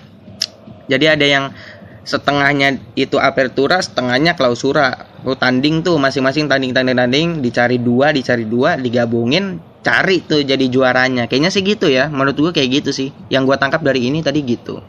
Jadi 0.86 1.06
ada 1.10 1.26
yang 1.26 1.46
setengahnya 2.06 2.78
itu 2.94 3.18
apertura 3.18 3.82
setengahnya 3.82 4.38
klausura. 4.38 5.10
Lu 5.26 5.34
tanding 5.34 5.82
tuh 5.82 5.98
masing-masing 5.98 6.46
tanding 6.46 6.78
tanding 6.78 6.98
tanding. 6.98 7.28
Dicari 7.42 7.82
dua 7.82 8.14
dicari 8.14 8.46
dua 8.46 8.78
digabungin 8.78 9.71
cari 9.82 10.22
tuh 10.26 10.42
jadi 10.46 10.66
juaranya. 10.70 11.26
Kayaknya 11.30 11.52
sih 11.54 11.62
gitu 11.66 11.90
ya. 11.90 12.08
Menurut 12.10 12.38
gue 12.38 12.52
kayak 12.54 12.82
gitu 12.82 12.90
sih. 12.94 13.10
Yang 13.30 13.54
gue 13.54 13.58
tangkap 13.58 13.82
dari 13.82 14.08
ini 14.08 14.22
tadi 14.22 14.42
gitu. 14.46 14.82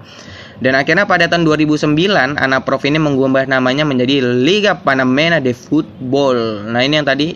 Dan 0.62 0.78
akhirnya 0.78 1.10
pada 1.10 1.26
tahun 1.26 1.42
2009 1.42 2.38
anak 2.38 2.60
prof 2.62 2.86
ini 2.86 2.94
mengubah 3.02 3.50
namanya 3.50 3.82
menjadi 3.82 4.22
Liga 4.22 4.78
Panamena 4.78 5.42
de 5.42 5.50
Football 5.50 6.70
nah 6.70 6.86
ini 6.86 7.02
yang 7.02 7.08
tadi 7.08 7.34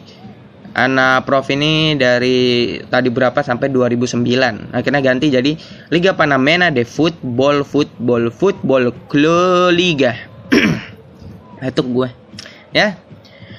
anak 0.78 1.26
prof 1.26 1.50
ini 1.50 1.98
dari 1.98 2.78
tadi 2.86 3.10
berapa 3.10 3.42
sampai 3.42 3.66
2009 3.74 4.70
akhirnya 4.70 5.02
ganti 5.02 5.26
jadi 5.34 5.58
Liga 5.90 6.14
Panamena 6.14 6.70
de 6.70 6.86
Football 6.86 7.66
Football 7.66 8.30
Football 8.30 8.94
Club 9.10 9.74
Liga. 9.74 10.14
Itu 11.66 11.82
gue 11.82 12.08
ya. 12.70 12.94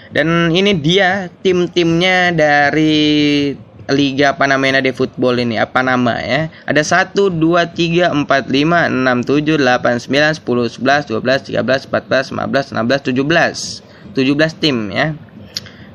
Dan 0.07 0.55
ini 0.55 0.71
dia 0.79 1.27
tim-timnya 1.43 2.31
dari 2.31 3.51
Liga 3.87 4.35
Panamena 4.35 4.83
de 4.83 4.91
Football 4.91 5.39
ini 5.39 5.55
apa 5.55 5.79
nama 5.79 6.19
ya 6.19 6.51
ada 6.67 6.83
1 6.83 7.15
2 7.15 7.37
3 7.39 8.11
4 8.11 8.27
5 8.27 8.27
6 8.27 8.27
7 8.27 9.59
8 9.63 10.07
9 10.07 10.43
10 10.43 10.43
11 10.43 11.07
12 11.07 11.55
13 11.55 11.87
14 11.87 12.35
15 12.35 12.75
16 12.75 13.15
17 13.15 14.13
17 14.15 14.61
tim 14.61 14.77
ya 14.91 15.15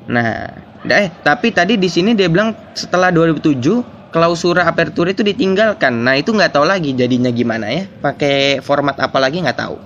nah 0.09 0.63
Eh, 0.83 1.15
tapi 1.23 1.55
tadi 1.55 1.79
di 1.79 1.87
sini 1.87 2.19
dia 2.19 2.27
bilang 2.27 2.51
setelah 2.75 3.15
2007 3.15 4.11
klausura 4.11 4.67
apertura 4.67 5.15
itu 5.15 5.23
ditinggalkan. 5.23 5.95
Nah, 6.03 6.19
itu 6.19 6.35
nggak 6.35 6.59
tahu 6.59 6.67
lagi 6.67 6.91
jadinya 6.91 7.31
gimana 7.31 7.71
ya. 7.71 7.87
Pakai 7.87 8.59
format 8.59 8.99
apa 8.99 9.23
lagi 9.23 9.39
nggak 9.39 9.59
tahu. 9.63 9.79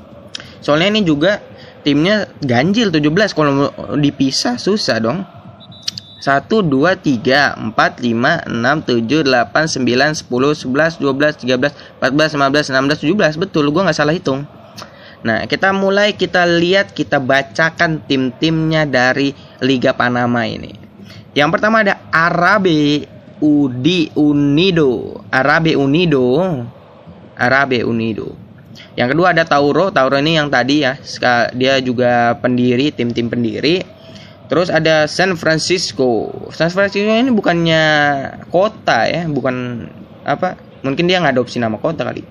Soalnya 0.64 0.96
ini 0.96 1.04
juga 1.04 1.44
timnya 1.84 2.32
ganjil 2.40 2.88
17 2.88 3.36
kalau 3.36 3.68
dipisah 4.00 4.56
susah 4.56 4.96
dong. 5.04 5.20
1 6.26 6.50
2 6.50 6.66
3 6.66 7.70
4 7.70 7.70
5 7.70 8.50
6 8.50 8.82
7 8.82 9.22
8 9.22 9.78
9 9.78 10.26
10 10.26 10.26
11 10.26 10.98
12 10.98 11.46
13 11.46 11.70
14 12.02 12.34
15 12.34 12.74
16 12.74 13.14
17 13.14 13.38
betul 13.38 13.70
gua 13.70 13.86
nggak 13.86 13.94
salah 13.94 14.10
hitung. 14.10 14.42
Nah, 15.22 15.46
kita 15.46 15.70
mulai 15.70 16.18
kita 16.18 16.42
lihat 16.42 16.90
kita 16.90 17.22
bacakan 17.22 18.02
tim-timnya 18.10 18.86
dari 18.86 19.38
Liga 19.62 19.94
Panama 19.94 20.42
ini. 20.46 20.74
Yang 21.34 21.50
pertama 21.54 21.86
ada 21.86 22.02
Arabe 22.10 23.06
Udi 23.38 24.10
Unido. 24.18 25.22
Arabe 25.30 25.78
Unido. 25.78 26.46
Arabe 27.38 27.86
Unido. 27.86 28.34
Yang 28.96 29.08
kedua 29.14 29.36
ada 29.36 29.44
Tauro. 29.44 29.92
Tauro 29.92 30.16
ini 30.16 30.40
yang 30.40 30.48
tadi 30.48 30.82
ya, 30.82 30.96
dia 31.52 31.78
juga 31.84 32.34
pendiri 32.40 32.90
tim-tim 32.90 33.28
pendiri. 33.28 33.95
Terus 34.46 34.70
ada 34.70 35.10
San 35.10 35.34
Francisco. 35.34 36.30
San 36.54 36.70
Francisco 36.70 37.10
ini 37.10 37.34
bukannya 37.34 37.82
kota 38.50 39.10
ya, 39.10 39.26
bukan 39.26 39.86
apa? 40.22 40.54
Mungkin 40.86 41.10
dia 41.10 41.18
ngadopsi 41.18 41.58
nama 41.58 41.78
kota 41.82 42.06
kali. 42.06 42.22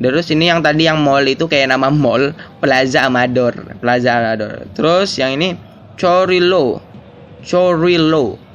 Terus 0.00 0.32
ini 0.32 0.48
yang 0.48 0.64
tadi 0.64 0.88
yang 0.88 0.98
mall 0.98 1.22
itu 1.22 1.46
kayak 1.46 1.70
nama 1.70 1.92
mall 1.92 2.32
Plaza 2.58 3.06
Amador, 3.06 3.78
Plaza 3.78 4.18
Amador. 4.18 4.66
Terus 4.74 5.14
yang 5.20 5.38
ini 5.38 5.54
Chorilo, 5.94 6.80
Chorilo 7.44 8.50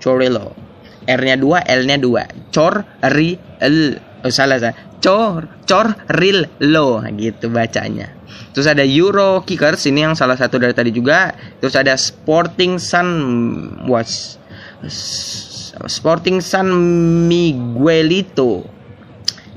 Chorilo. 0.00 0.56
R-nya 1.04 1.36
dua, 1.36 1.62
L-nya 1.68 2.00
dua. 2.00 2.24
Chor, 2.50 2.82
ri, 3.12 3.36
l. 3.60 4.00
Oh, 4.24 4.32
salah 4.32 4.56
salah. 4.60 4.76
Cor, 5.00 5.48
cor, 5.64 5.96
ril, 6.20 6.44
lo. 6.60 7.00
Gitu 7.16 7.48
bacanya. 7.48 8.12
Terus 8.52 8.68
ada 8.68 8.84
Euro 8.84 9.40
Kickers 9.46 9.88
ini 9.88 10.04
yang 10.04 10.14
salah 10.14 10.36
satu 10.36 10.60
dari 10.60 10.76
tadi 10.76 10.92
juga. 10.92 11.32
Terus 11.58 11.74
ada 11.74 11.96
Sporting 11.96 12.76
San 12.76 13.08
was 13.88 14.36
Sporting 15.88 16.44
San 16.44 16.68
Miguelito. 17.28 18.80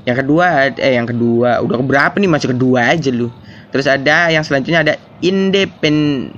Yang 0.04 0.20
kedua 0.24 0.68
eh 0.76 1.00
yang 1.00 1.08
kedua 1.08 1.64
udah 1.64 1.80
berapa 1.80 2.20
nih 2.20 2.28
masih 2.28 2.52
kedua 2.52 2.92
aja 2.92 3.08
lu. 3.08 3.32
terus 3.74 3.90
ada 3.90 4.30
yang 4.30 4.46
selanjutnya 4.46 4.86
ada 4.86 4.94
independ 5.18 6.30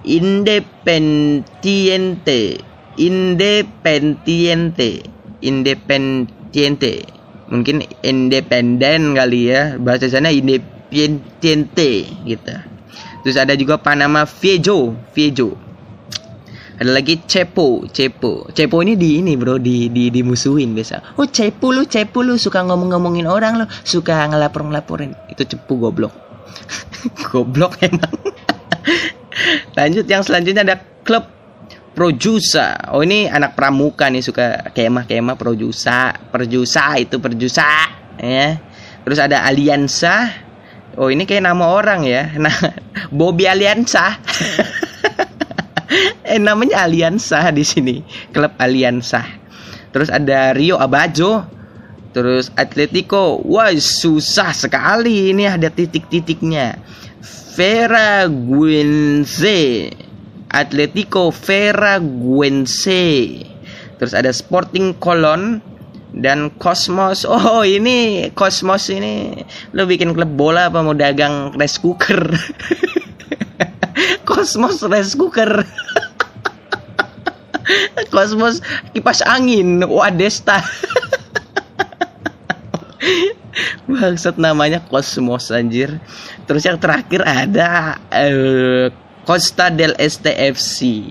independiente 0.00 2.56
independiente 2.96 5.04
independiente 5.44 7.04
mungkin 7.50 7.84
independen 8.00 9.12
kali 9.12 9.50
ya. 9.52 9.76
Bahasa 9.76 10.08
sana 10.08 10.30
independiente 10.32 12.08
gitu. 12.24 12.54
Terus 13.20 13.36
ada 13.36 13.52
juga 13.52 13.76
Panama 13.76 14.24
Viejo 14.24 14.96
Viejo. 15.12 15.52
Ada 16.80 16.96
lagi 16.96 17.20
Cepo 17.28 17.84
Cepo. 17.92 18.48
Cepo 18.56 18.80
ini 18.80 18.96
di 18.96 19.20
ini 19.20 19.36
bro 19.36 19.60
di 19.60 19.92
di 19.92 20.08
dimusuhin 20.08 20.72
biasa. 20.72 21.20
Oh 21.20 21.28
Cepo 21.28 21.76
lu 21.76 21.84
Cepo 21.84 22.24
lu 22.24 22.40
suka 22.40 22.64
ngomong-ngomongin 22.64 23.28
orang 23.28 23.60
lo 23.60 23.66
suka 23.84 24.24
ngelapor-ngelaporin. 24.32 25.12
Itu 25.28 25.44
Cepu 25.44 25.76
goblok. 25.76 26.16
Goblok 27.28 27.76
emang. 27.84 28.16
Lanjut 29.78 30.08
yang 30.08 30.24
selanjutnya 30.24 30.64
ada 30.64 30.76
klub 31.04 31.39
Projusa. 31.90 32.94
Oh 32.94 33.02
ini 33.02 33.26
anak 33.26 33.58
pramuka 33.58 34.06
nih 34.06 34.22
suka 34.22 34.70
kemah-kemah 34.70 35.34
Projusa. 35.34 36.14
Perjusa 36.30 36.94
itu 37.02 37.18
Perjusa 37.18 37.66
ya. 38.22 38.56
Terus 39.02 39.18
ada 39.18 39.42
Aliansa. 39.42 40.30
Oh 40.94 41.10
ini 41.10 41.26
kayak 41.26 41.50
nama 41.50 41.66
orang 41.66 42.06
ya. 42.06 42.30
Nah, 42.38 42.54
Bobby 43.18 43.50
Aliansa. 43.50 44.22
eh 46.30 46.38
namanya 46.38 46.86
Aliansa 46.86 47.50
di 47.50 47.66
sini. 47.66 48.06
Klub 48.30 48.54
Aliansa. 48.62 49.26
Terus 49.90 50.14
ada 50.14 50.54
Rio 50.54 50.78
Abajo. 50.78 51.42
Terus 52.14 52.54
Atletico. 52.54 53.42
Wah, 53.42 53.74
susah 53.74 54.54
sekali 54.54 55.34
ini 55.34 55.46
ada 55.50 55.66
titik-titiknya. 55.70 56.78
Vera 57.58 58.30
Guenze 58.30 59.90
Atletico 60.50 61.30
Veraguense. 61.30 63.06
Terus 63.96 64.12
ada 64.16 64.34
Sporting 64.34 64.98
Colon 64.98 65.62
dan 66.10 66.50
Cosmos. 66.58 67.22
Oh, 67.22 67.62
ini 67.62 68.28
Cosmos 68.34 68.90
ini 68.90 69.46
lo 69.70 69.86
bikin 69.86 70.10
klub 70.10 70.34
bola 70.34 70.66
apa 70.66 70.82
mau 70.82 70.96
dagang 70.96 71.54
rice 71.54 71.78
cooker? 71.78 72.34
Cosmos 74.28 74.82
rice 74.82 75.14
cooker. 75.14 75.62
Cosmos 78.14 78.58
kipas 78.90 79.22
angin. 79.22 79.86
Wadesta. 79.86 80.58
Bangsat 83.86 84.34
namanya 84.42 84.82
Cosmos 84.90 85.54
anjir. 85.54 86.02
Terus 86.50 86.66
yang 86.66 86.82
terakhir 86.82 87.22
ada 87.22 88.02
uh, 88.10 88.90
Costa 89.24 89.68
del 89.68 89.94
Este 90.00 90.32
FC. 90.32 91.02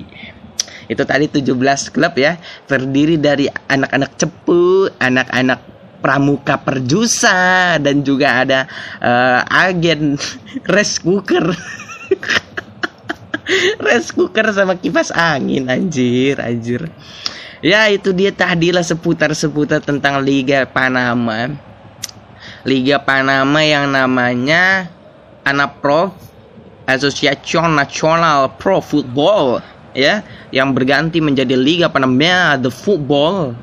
Itu 0.90 1.06
tadi 1.06 1.30
17 1.30 1.94
klub 1.94 2.14
ya, 2.18 2.42
terdiri 2.66 3.22
dari 3.22 3.46
anak-anak 3.46 4.12
cepu, 4.18 4.90
anak-anak 4.98 5.60
pramuka 6.00 6.58
perjusa 6.58 7.78
dan 7.78 8.02
juga 8.02 8.42
ada 8.42 8.60
uh, 9.04 9.46
agen 9.46 10.18
rice 10.74 10.98
cooker. 10.98 11.54
rice 13.86 14.10
cooker 14.16 14.50
sama 14.50 14.82
kipas 14.82 15.14
angin 15.14 15.70
anjir, 15.70 16.42
anjir. 16.42 16.90
Ya 17.60 17.92
itu 17.92 18.16
dia 18.16 18.32
tadilah 18.32 18.82
seputar-seputar 18.82 19.84
tentang 19.84 20.24
Liga 20.24 20.64
Panama. 20.66 21.52
Liga 22.64 23.04
Panama 23.04 23.60
yang 23.62 23.92
namanya 23.92 24.88
Anaprof 25.44 26.29
Association 26.90 27.78
National 27.78 28.50
Pro 28.58 28.82
Football 28.82 29.62
ya 29.94 30.22
yang 30.50 30.74
berganti 30.74 31.22
menjadi 31.22 31.54
liga 31.54 31.90
apa 31.90 32.02
namanya 32.02 32.58
The 32.58 32.72
Football. 32.74 33.54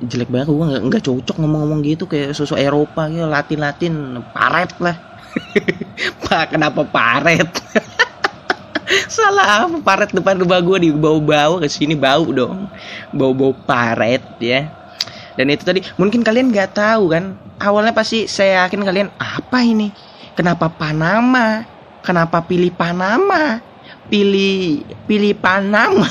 Jelek 0.00 0.32
banget 0.32 0.48
gue 0.48 0.64
nggak 0.64 0.82
nggak 0.88 1.02
cocok 1.04 1.36
ngomong-ngomong 1.44 1.84
gitu 1.84 2.08
kayak 2.08 2.32
sosok 2.32 2.56
Eropa 2.56 3.12
gitu 3.12 3.28
Latin-Latin 3.28 4.24
paret 4.32 4.72
lah. 4.80 4.96
Pak 6.24 6.56
kenapa 6.56 6.80
paret? 6.88 7.50
Salah 9.12 9.68
apa 9.68 9.78
paret 9.84 10.10
depan 10.10 10.40
rumah 10.40 10.64
gue 10.64 10.88
di 10.88 10.90
bau-bau 10.90 11.60
ke 11.60 11.68
sini 11.68 11.92
bau 11.92 12.24
dong. 12.32 12.66
Bau-bau 13.12 13.52
paret 13.52 14.24
ya. 14.40 14.72
Dan 15.36 15.52
itu 15.52 15.62
tadi 15.62 15.84
mungkin 16.00 16.24
kalian 16.24 16.48
nggak 16.48 16.80
tahu 16.80 17.12
kan 17.12 17.36
awalnya 17.60 17.92
pasti 17.92 18.24
saya 18.24 18.64
yakin 18.64 18.80
kalian 18.82 19.08
apa 19.20 19.60
ini? 19.60 19.92
Kenapa 20.32 20.72
Panama 20.72 21.60
Kenapa 22.00 22.40
pilih 22.44 22.72
Panama? 22.72 23.60
Pilih 24.08 24.84
pilih 25.04 25.36
Panama. 25.36 26.06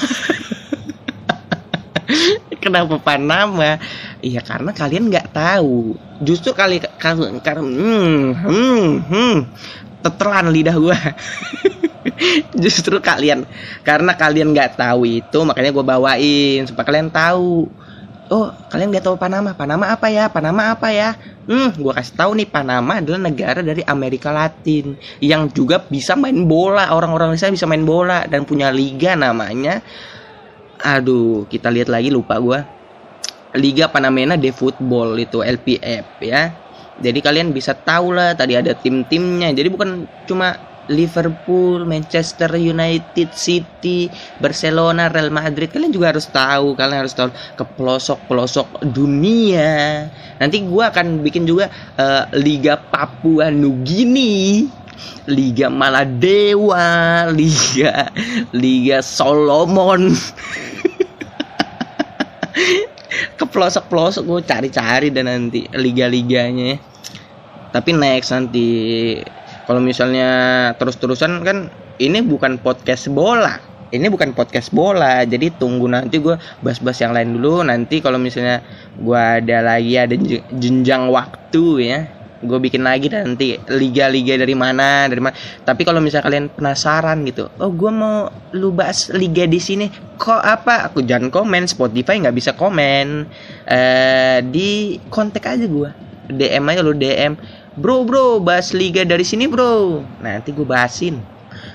Kenapa 2.64 3.00
Panama? 3.00 3.80
Iya 4.20 4.44
karena 4.44 4.72
kalian 4.76 5.10
nggak 5.10 5.34
tahu. 5.34 5.96
Justru 6.22 6.52
kali 6.52 6.84
karena 7.00 7.64
hmm, 7.64 8.36
hmm, 8.36 8.88
hmm, 9.08 9.38
tetelan 10.04 10.52
lidah 10.52 10.76
gua. 10.76 10.98
Justru 12.64 13.00
kalian 13.00 13.48
karena 13.84 14.16
kalian 14.16 14.52
nggak 14.52 14.80
tahu 14.80 15.08
itu 15.08 15.40
makanya 15.44 15.72
gue 15.72 15.84
bawain 15.84 16.68
supaya 16.68 16.88
kalian 16.88 17.12
tahu 17.12 17.68
oh 18.30 18.54
kalian 18.70 18.94
nggak 18.94 19.06
tahu 19.06 19.18
Panama? 19.18 19.52
Panama 19.58 19.90
apa 19.90 20.08
ya? 20.10 20.30
Panama 20.30 20.74
apa 20.74 20.94
ya? 20.94 21.18
Hmm 21.50 21.74
gue 21.74 21.94
kasih 21.94 22.16
tahu 22.16 22.32
nih 22.38 22.50
Panama 22.50 23.02
adalah 23.02 23.20
negara 23.20 23.60
dari 23.66 23.82
Amerika 23.86 24.30
Latin 24.30 24.96
yang 25.20 25.50
juga 25.50 25.82
bisa 25.82 26.14
main 26.14 26.46
bola. 26.46 26.94
Orang-orang 26.94 27.34
di 27.36 27.42
bisa 27.42 27.66
main 27.66 27.84
bola 27.84 28.30
dan 28.30 28.46
punya 28.46 28.70
liga 28.70 29.18
namanya. 29.18 29.82
Aduh 30.80 31.50
kita 31.50 31.68
lihat 31.74 31.92
lagi 31.92 32.08
lupa 32.14 32.40
gue 32.40 32.60
Liga 33.58 33.90
Panamena 33.90 34.38
de 34.38 34.54
Football 34.54 35.18
itu 35.18 35.42
LPF 35.42 36.22
ya. 36.22 36.54
Jadi 37.00 37.20
kalian 37.24 37.50
bisa 37.50 37.74
tahu 37.74 38.14
lah 38.14 38.38
tadi 38.38 38.54
ada 38.54 38.76
tim-timnya. 38.78 39.50
Jadi 39.56 39.68
bukan 39.74 40.06
cuma 40.30 40.69
Liverpool, 40.90 41.86
Manchester 41.86 42.50
United, 42.58 43.30
City, 43.32 44.10
Barcelona, 44.42 45.08
Real 45.08 45.30
Madrid. 45.30 45.70
Kalian 45.70 45.94
juga 45.94 46.12
harus 46.12 46.26
tahu, 46.28 46.74
kalian 46.74 47.06
harus 47.06 47.14
tahu 47.16 47.30
ke 47.30 47.64
pelosok-pelosok 47.78 48.90
dunia. 48.90 50.10
Nanti 50.42 50.66
gue 50.66 50.84
akan 50.84 51.22
bikin 51.22 51.46
juga 51.46 51.70
uh, 51.96 52.26
Liga 52.36 52.76
Papua 52.76 53.54
Nugini. 53.54 54.68
Liga 55.32 55.72
Maladewa, 55.72 57.24
Liga 57.32 58.12
Liga 58.52 59.00
Solomon. 59.00 60.12
ke 63.40 63.46
pelosok-pelosok 63.48 64.24
gue 64.28 64.42
cari-cari 64.44 65.08
dan 65.16 65.32
nanti 65.32 65.64
liga-liganya. 65.72 66.76
Tapi 67.70 67.92
next 67.94 68.34
nanti 68.34 68.68
kalau 69.70 69.86
misalnya 69.86 70.30
terus-terusan 70.82 71.46
kan 71.46 71.70
ini 72.02 72.26
bukan 72.26 72.58
podcast 72.58 73.06
bola. 73.14 73.62
Ini 73.94 74.10
bukan 74.10 74.34
podcast 74.34 74.74
bola. 74.74 75.22
Jadi 75.30 75.54
tunggu 75.62 75.86
nanti 75.86 76.18
gue 76.18 76.34
bahas-bahas 76.66 76.98
yang 77.06 77.14
lain 77.14 77.38
dulu. 77.38 77.62
Nanti 77.62 78.02
kalau 78.02 78.18
misalnya 78.18 78.66
gue 78.98 79.14
ada 79.14 79.62
lagi 79.62 79.94
ada 79.94 80.18
jenjang 80.58 81.14
waktu 81.14 81.66
ya 81.86 82.00
gue 82.40 82.56
bikin 82.56 82.88
lagi 82.88 83.12
nanti 83.12 83.60
liga-liga 83.68 84.40
dari 84.40 84.56
mana 84.56 85.12
dari 85.12 85.20
mana 85.20 85.36
tapi 85.68 85.84
kalau 85.84 86.00
misalnya 86.00 86.32
kalian 86.32 86.48
penasaran 86.48 87.20
gitu 87.28 87.52
oh 87.60 87.68
gue 87.68 87.92
mau 87.92 88.32
lu 88.56 88.72
bahas 88.72 89.12
liga 89.12 89.44
di 89.44 89.60
sini 89.60 89.92
kok 90.16 90.40
apa? 90.40 90.88
Aku 90.88 91.04
jangan 91.04 91.28
komen 91.30 91.68
Spotify 91.68 92.18
nggak 92.18 92.36
bisa 92.36 92.56
komen. 92.56 93.28
Eh 93.68 94.40
di 94.50 94.98
kontak 95.12 95.46
aja 95.46 95.68
gue 95.68 95.90
DM 96.30 96.64
aja 96.70 96.82
lu 96.86 96.94
DM 96.94 97.34
bro 97.80 98.04
bro 98.04 98.44
bahas 98.44 98.76
liga 98.76 99.08
dari 99.08 99.24
sini 99.24 99.48
bro. 99.48 100.04
Nanti 100.20 100.52
gue 100.52 100.68
bahasin. 100.68 101.18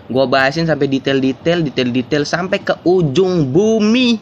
Gue 0.05 0.25
bahasin 0.29 0.69
sampai 0.69 0.87
detail-detail 0.93 1.64
detail-detail 1.64 2.29
sampai 2.29 2.61
ke 2.61 2.77
ujung 2.85 3.49
bumi. 3.49 4.21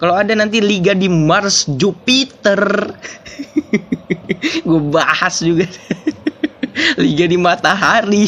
Kalau 0.00 0.16
ada 0.16 0.32
nanti 0.32 0.58
liga 0.58 0.96
di 0.96 1.06
Mars 1.06 1.68
Jupiter. 1.68 2.58
Gue 4.68 4.80
bahas 4.88 5.44
juga. 5.44 5.68
Liga 7.04 7.28
di 7.28 7.36
matahari. 7.36 8.24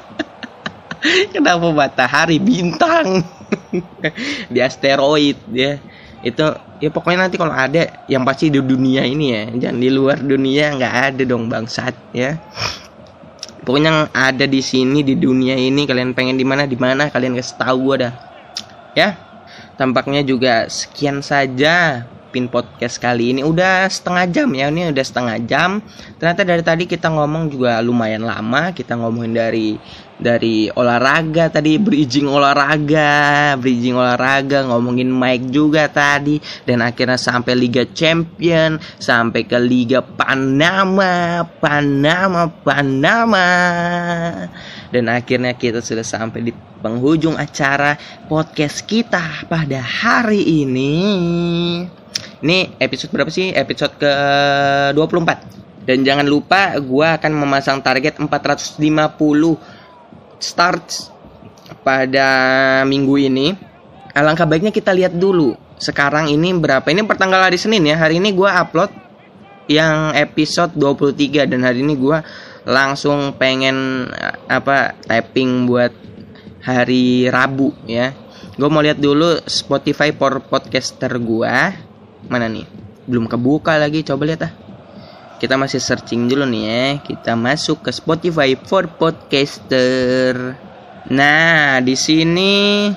Kenapa 1.36 1.68
matahari? 1.68 2.40
Bintang. 2.40 3.20
Di 4.48 4.58
asteroid 4.64 5.36
ya. 5.52 5.76
Itu 6.24 6.56
ya 6.82 6.88
pokoknya 6.92 7.28
nanti 7.28 7.36
kalau 7.40 7.52
ada 7.52 8.04
yang 8.06 8.22
pasti 8.26 8.52
di 8.52 8.60
dunia 8.60 9.02
ini 9.04 9.26
ya. 9.32 9.42
Jangan 9.68 9.78
di 9.80 9.90
luar 9.92 10.18
dunia 10.20 10.76
nggak 10.76 10.94
ada 11.12 11.22
dong 11.24 11.48
bangsat 11.48 11.94
ya. 12.12 12.36
Pokoknya 13.66 13.90
yang 13.90 14.02
ada 14.14 14.44
di 14.46 14.62
sini 14.62 15.02
di 15.02 15.18
dunia 15.18 15.58
ini 15.58 15.84
kalian 15.84 16.14
pengen 16.14 16.38
di 16.38 16.46
mana 16.46 16.70
di 16.70 16.78
mana 16.78 17.10
kalian 17.10 17.34
kasih 17.34 17.56
tahu 17.58 17.78
gue 17.92 17.96
dah. 18.06 18.14
Ya 18.94 19.26
tampaknya 19.76 20.24
juga 20.24 20.72
sekian 20.72 21.20
saja 21.20 22.08
Pin 22.36 22.52
Podcast 22.52 23.00
kali 23.00 23.32
ini. 23.32 23.40
Udah 23.40 23.88
setengah 23.88 24.28
jam 24.28 24.52
ya 24.52 24.68
ini 24.68 24.92
udah 24.92 25.00
setengah 25.00 25.40
jam. 25.48 25.80
Ternyata 26.20 26.44
dari 26.44 26.60
tadi 26.60 26.84
kita 26.84 27.08
ngomong 27.08 27.48
juga 27.48 27.80
lumayan 27.80 28.28
lama. 28.28 28.76
Kita 28.76 28.92
ngomongin 29.00 29.32
dari 29.32 29.80
dari 30.20 30.68
olahraga 30.68 31.48
tadi 31.48 31.80
bridging 31.80 32.28
olahraga 32.28 33.52
bridging 33.56 33.96
olahraga 33.96 34.68
ngomongin 34.68 35.08
Mike 35.08 35.48
juga 35.48 35.88
tadi. 35.88 36.36
Dan 36.68 36.84
akhirnya 36.84 37.16
sampai 37.16 37.56
Liga 37.56 37.88
Champion 37.88 38.76
sampai 39.00 39.48
ke 39.48 39.56
Liga 39.56 40.04
Panama 40.04 41.40
Panama 41.56 42.52
Panama. 42.52 43.48
Dan 44.92 45.08
akhirnya 45.08 45.56
kita 45.56 45.80
sudah 45.80 46.04
sampai 46.04 46.44
di 46.44 46.52
penghujung 46.84 47.40
acara 47.40 47.96
podcast 48.28 48.84
kita 48.84 49.48
pada 49.48 49.80
hari 49.80 50.44
ini. 50.60 50.92
Ini 52.46 52.78
episode 52.78 53.10
berapa 53.10 53.26
sih? 53.26 53.50
Episode 53.50 53.98
ke 53.98 54.12
24. 54.94 55.82
Dan 55.82 56.06
jangan 56.06 56.22
lupa 56.22 56.78
gue 56.78 57.02
akan 57.02 57.32
memasang 57.42 57.82
target 57.82 58.22
450 58.22 58.78
starts 60.38 61.10
pada 61.82 62.28
minggu 62.86 63.18
ini. 63.18 63.50
Alangkah 64.14 64.46
baiknya 64.46 64.70
kita 64.70 64.94
lihat 64.94 65.18
dulu 65.18 65.58
sekarang 65.82 66.30
ini 66.30 66.54
berapa. 66.54 66.86
Ini 66.86 67.02
pertanggal 67.02 67.50
hari 67.50 67.58
Senin 67.58 67.82
ya. 67.82 67.98
Hari 67.98 68.22
ini 68.22 68.30
gue 68.30 68.46
upload 68.46 68.94
yang 69.66 70.14
episode 70.14 70.70
23 70.78 71.50
dan 71.50 71.66
hari 71.66 71.82
ini 71.82 71.98
gue 71.98 72.22
langsung 72.62 73.34
pengen 73.34 74.06
apa 74.46 74.94
typing 75.02 75.66
buat 75.66 75.90
hari 76.62 77.26
Rabu 77.26 77.74
ya. 77.90 78.14
Gue 78.54 78.70
mau 78.70 78.86
lihat 78.86 79.02
dulu 79.02 79.34
Spotify 79.50 80.14
for 80.14 80.38
podcaster 80.46 81.10
gue 81.18 81.82
mana 82.26 82.48
nih? 82.48 82.66
Belum 83.04 83.28
kebuka 83.28 83.76
lagi, 83.76 84.02
coba 84.02 84.24
lihat 84.26 84.42
ah. 84.48 84.52
Kita 85.36 85.60
masih 85.60 85.78
searching 85.78 86.32
dulu 86.32 86.48
nih 86.48 86.64
ya. 86.64 86.84
Kita 87.04 87.36
masuk 87.36 87.84
ke 87.84 87.90
Spotify 87.92 88.56
for 88.56 88.88
podcaster. 88.88 90.56
Nah, 91.12 91.78
di 91.84 91.94
sini 91.94 92.88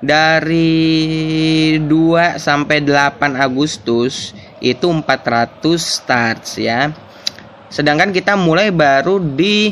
dari 0.00 1.76
2 1.76 2.40
sampai 2.40 2.80
8 2.80 3.36
Agustus 3.36 4.32
itu 4.64 4.88
400 4.88 5.76
starts 5.76 6.56
ya. 6.56 6.88
Sedangkan 7.68 8.10
kita 8.10 8.34
mulai 8.34 8.72
baru 8.72 9.20
di 9.20 9.70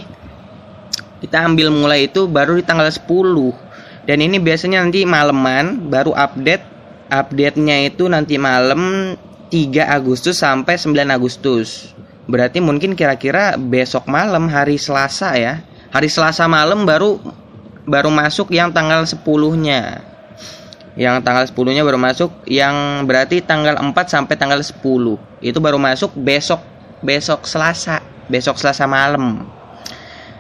kita 1.19 1.43
ambil 1.49 1.75
mulai 1.75 2.07
itu 2.07 2.31
baru 2.31 2.55
di 2.55 2.63
tanggal 2.63 2.87
10 2.87 3.09
dan 4.07 4.19
ini 4.23 4.39
biasanya 4.39 4.87
nanti 4.87 5.03
maleman 5.03 5.91
baru 5.91 6.15
update 6.15 6.78
update-nya 7.09 7.89
itu 7.89 8.07
nanti 8.09 8.37
malam 8.37 9.15
3 9.49 9.89
Agustus 9.89 10.41
sampai 10.41 10.77
9 10.77 10.93
Agustus. 11.09 11.93
Berarti 12.29 12.61
mungkin 12.61 12.93
kira-kira 12.93 13.57
besok 13.57 14.05
malam 14.09 14.49
hari 14.53 14.77
Selasa 14.77 15.33
ya. 15.37 15.65
Hari 15.89 16.09
Selasa 16.13 16.45
malam 16.45 16.85
baru 16.85 17.17
baru 17.89 18.13
masuk 18.13 18.53
yang 18.53 18.69
tanggal 18.69 19.09
10-nya 19.09 20.05
yang 20.99 21.23
tanggal 21.23 21.47
10-nya 21.47 21.87
baru 21.87 21.97
masuk 21.97 22.43
yang 22.45 23.07
berarti 23.07 23.39
tanggal 23.41 23.79
4 23.79 23.95
sampai 24.05 24.35
tanggal 24.35 24.59
10 24.59 24.83
itu 25.41 25.59
baru 25.63 25.79
masuk 25.79 26.11
besok 26.19 26.61
besok 27.01 27.47
Selasa 27.47 28.03
besok 28.27 28.61
Selasa 28.61 28.85
malam. 28.85 29.47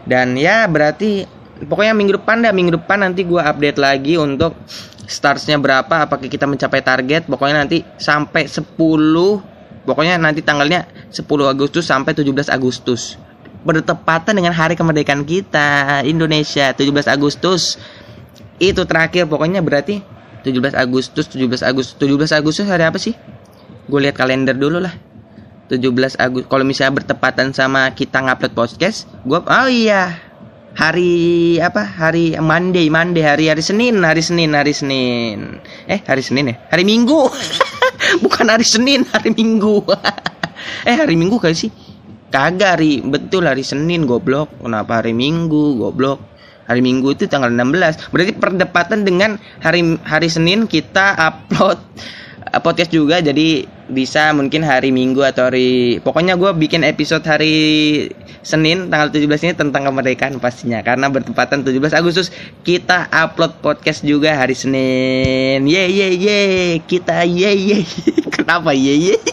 Dan 0.04 0.34
ya 0.34 0.66
berarti 0.66 1.24
pokoknya 1.62 1.94
minggu 1.94 2.20
depan 2.20 2.42
dah 2.42 2.52
minggu 2.52 2.74
depan 2.74 3.06
nanti 3.06 3.22
gue 3.22 3.38
update 3.38 3.78
lagi 3.78 4.18
untuk 4.18 4.58
startsnya 5.08 5.56
berapa 5.56 6.04
apakah 6.04 6.28
kita 6.28 6.44
mencapai 6.44 6.84
target 6.84 7.24
pokoknya 7.24 7.64
nanti 7.64 7.80
sampai 7.96 8.44
10 8.44 8.76
pokoknya 9.88 10.20
nanti 10.20 10.44
tanggalnya 10.44 10.84
10 11.08 11.24
Agustus 11.48 11.88
sampai 11.88 12.12
17 12.12 12.52
Agustus. 12.52 13.16
Bertepatan 13.64 14.36
dengan 14.36 14.52
hari 14.52 14.76
kemerdekaan 14.76 15.24
kita 15.24 16.04
Indonesia 16.04 16.76
17 16.76 17.08
Agustus. 17.08 17.80
Itu 18.60 18.84
terakhir 18.84 19.24
pokoknya 19.24 19.64
berarti 19.64 20.04
17 20.44 20.76
Agustus 20.76 21.24
17 21.32 21.64
Agustus. 21.64 21.96
17 21.96 22.36
Agustus 22.36 22.68
hari 22.68 22.84
apa 22.84 23.00
sih? 23.00 23.16
Gue 23.88 24.04
lihat 24.04 24.20
kalender 24.20 24.52
dulu 24.52 24.84
lah. 24.84 24.92
17 25.72 26.20
Agustus 26.20 26.48
kalau 26.52 26.64
misalnya 26.68 27.00
bertepatan 27.00 27.56
sama 27.56 27.92
kita 27.92 28.24
ngupload 28.24 28.56
podcast 28.56 29.04
gue 29.28 29.36
oh 29.36 29.68
iya 29.68 30.16
hari 30.78 31.58
apa? 31.58 31.82
Hari 31.82 32.38
Monday 32.38 32.86
Monday. 32.86 33.26
Hari 33.26 33.50
hari 33.50 33.62
Senin 33.66 33.98
hari 34.06 34.22
Senin 34.22 34.54
hari 34.54 34.70
Senin. 34.70 35.58
Eh 35.90 35.98
hari 36.06 36.22
Senin 36.22 36.54
ya? 36.54 36.56
Hari 36.70 36.86
Minggu. 36.86 37.26
Bukan 38.24 38.46
hari 38.46 38.62
Senin 38.62 39.02
hari 39.10 39.34
Minggu. 39.34 39.82
Eh 40.84 40.94
hari 40.94 41.14
Minggu 41.18 41.38
kali 41.38 41.54
sih? 41.54 41.70
Kagak 42.28 42.78
hari 42.78 43.00
betul 43.02 43.46
hari 43.50 43.66
Senin 43.66 44.06
goblok. 44.06 44.52
Kenapa 44.62 45.02
hari 45.02 45.10
Minggu 45.16 45.80
goblok? 45.80 46.22
Hari 46.68 46.84
Minggu 46.84 47.16
itu 47.16 47.24
tanggal 47.24 47.48
16 47.48 48.12
berarti 48.12 48.32
perdepatan 48.36 49.00
dengan 49.02 49.40
hari 49.64 49.96
hari 50.04 50.28
Senin 50.28 50.68
kita 50.68 51.16
upload 51.16 51.80
Eh, 52.48 52.60
podcast 52.64 52.88
juga. 52.88 53.20
Jadi 53.20 53.68
bisa 53.88 54.36
mungkin 54.36 54.60
hari 54.60 54.92
Minggu 54.92 55.24
atau 55.24 55.48
hari 55.48 55.98
pokoknya 56.04 56.36
gue 56.36 56.52
bikin 56.56 56.84
episode 56.84 57.24
hari 57.24 58.08
Senin 58.44 58.92
tanggal 58.92 59.08
17 59.12 59.48
ini 59.48 59.54
tentang 59.56 59.88
kemerdekaan 59.88 60.36
pastinya 60.38 60.84
karena 60.84 61.08
bertepatan 61.08 61.64
17 61.64 61.96
Agustus 61.96 62.28
kita 62.62 63.08
upload 63.10 63.58
podcast 63.64 64.04
juga 64.04 64.36
hari 64.36 64.54
Senin. 64.54 65.66
Ye 65.66 65.84
ye 65.88 66.08
ye 66.16 66.38
kita 66.84 67.24
ye 67.24 67.50
ye. 67.52 67.78
Kenapa 68.34 68.76
ye 68.76 69.12
ye? 69.12 69.16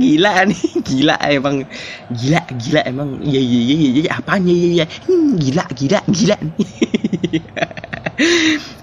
Gila 0.00 0.48
nih 0.48 0.62
gila 0.86 1.16
emang. 1.28 1.66
Gila 2.08 2.40
gila 2.56 2.80
emang. 2.86 3.20
Ye 3.24 3.40
ye 3.42 3.60
ye 3.66 3.76
ye 3.98 4.02
apanya 4.08 4.54
ye 4.54 4.68
ye 4.80 4.84
hmm, 4.86 5.36
gila 5.36 5.64
gila 5.74 6.00
gila 6.08 6.36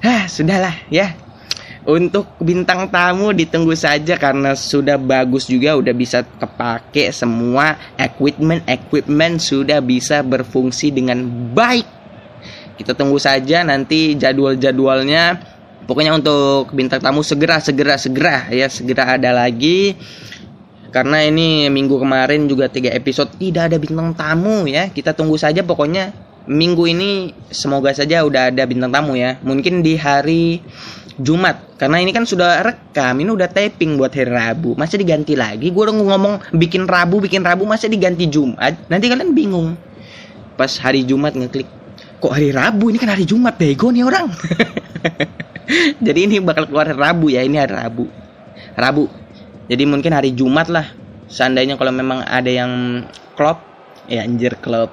ah 0.07 0.23
sudahlah 0.31 0.71
ya 0.87 1.11
untuk 1.85 2.25
bintang 2.41 2.89
tamu 2.89 3.29
ditunggu 3.29 3.77
saja 3.77 4.17
karena 4.17 4.57
sudah 4.57 4.97
bagus 4.97 5.45
juga 5.45 5.77
udah 5.77 5.93
bisa 5.93 6.25
kepake 6.25 7.13
semua 7.13 7.77
equipment 7.93 8.65
equipment 8.65 9.37
sudah 9.37 9.85
bisa 9.85 10.25
berfungsi 10.25 10.89
dengan 10.89 11.21
baik. 11.53 11.85
Kita 12.75 12.97
tunggu 12.97 13.21
saja 13.21 13.61
nanti 13.61 14.17
jadwal-jadwalnya. 14.17 15.53
Pokoknya 15.85 16.17
untuk 16.17 16.73
bintang 16.73 16.97
tamu 16.97 17.21
segera 17.21 17.61
segera 17.61 18.01
segera 18.01 18.49
ya 18.49 18.65
segera 18.65 19.21
ada 19.21 19.29
lagi. 19.29 19.93
Karena 20.89 21.21
ini 21.21 21.69
minggu 21.69 22.01
kemarin 22.01 22.49
juga 22.49 22.65
tiga 22.65 22.89
episode 22.97 23.29
tidak 23.37 23.69
ada 23.69 23.77
bintang 23.77 24.17
tamu 24.17 24.65
ya. 24.65 24.89
Kita 24.89 25.13
tunggu 25.13 25.37
saja 25.37 25.61
pokoknya 25.61 26.09
minggu 26.49 26.83
ini 26.89 27.09
semoga 27.53 27.93
saja 27.93 28.25
udah 28.25 28.49
ada 28.49 28.65
bintang 28.65 28.89
tamu 28.89 29.13
ya. 29.13 29.37
Mungkin 29.45 29.85
di 29.85 29.93
hari 30.01 30.65
Jumat. 31.19 31.79
Karena 31.79 32.03
ini 32.03 32.11
kan 32.11 32.27
sudah 32.27 32.59
rekam 32.63 33.15
ini 33.19 33.31
udah 33.31 33.47
taping 33.47 33.95
buat 33.95 34.11
hari 34.11 34.31
Rabu. 34.31 34.75
Masih 34.75 34.99
diganti 34.99 35.35
lagi. 35.35 35.71
Gue 35.71 35.87
udah 35.87 35.95
ngomong 35.95 36.33
bikin 36.55 36.87
Rabu 36.87 37.23
bikin 37.23 37.43
Rabu 37.43 37.63
masih 37.63 37.87
diganti 37.87 38.27
Jumat. 38.27 38.75
Nanti 38.91 39.07
kalian 39.07 39.31
bingung. 39.31 39.79
Pas 40.55 40.71
hari 40.79 41.03
Jumat 41.03 41.35
ngeklik 41.35 41.67
kok 42.19 42.31
hari 42.31 42.51
Rabu? 42.51 42.91
Ini 42.91 42.97
kan 42.99 43.11
hari 43.15 43.23
Jumat 43.27 43.55
bego 43.55 43.91
nih 43.91 44.03
orang. 44.03 44.27
Jadi 46.05 46.19
ini 46.27 46.35
bakal 46.43 46.67
keluar 46.67 46.91
Rabu 46.91 47.31
ya 47.31 47.43
ini 47.43 47.59
hari 47.59 47.75
Rabu. 47.75 48.07
Rabu. 48.75 49.07
Jadi 49.71 49.83
mungkin 49.87 50.11
hari 50.11 50.35
Jumat 50.35 50.67
lah. 50.67 50.87
Seandainya 51.25 51.75
kalau 51.75 51.89
memang 51.89 52.21
ada 52.21 52.51
yang 52.51 53.03
klop 53.33 53.63
ya 54.11 54.23
anjir 54.23 54.59
klop. 54.61 54.91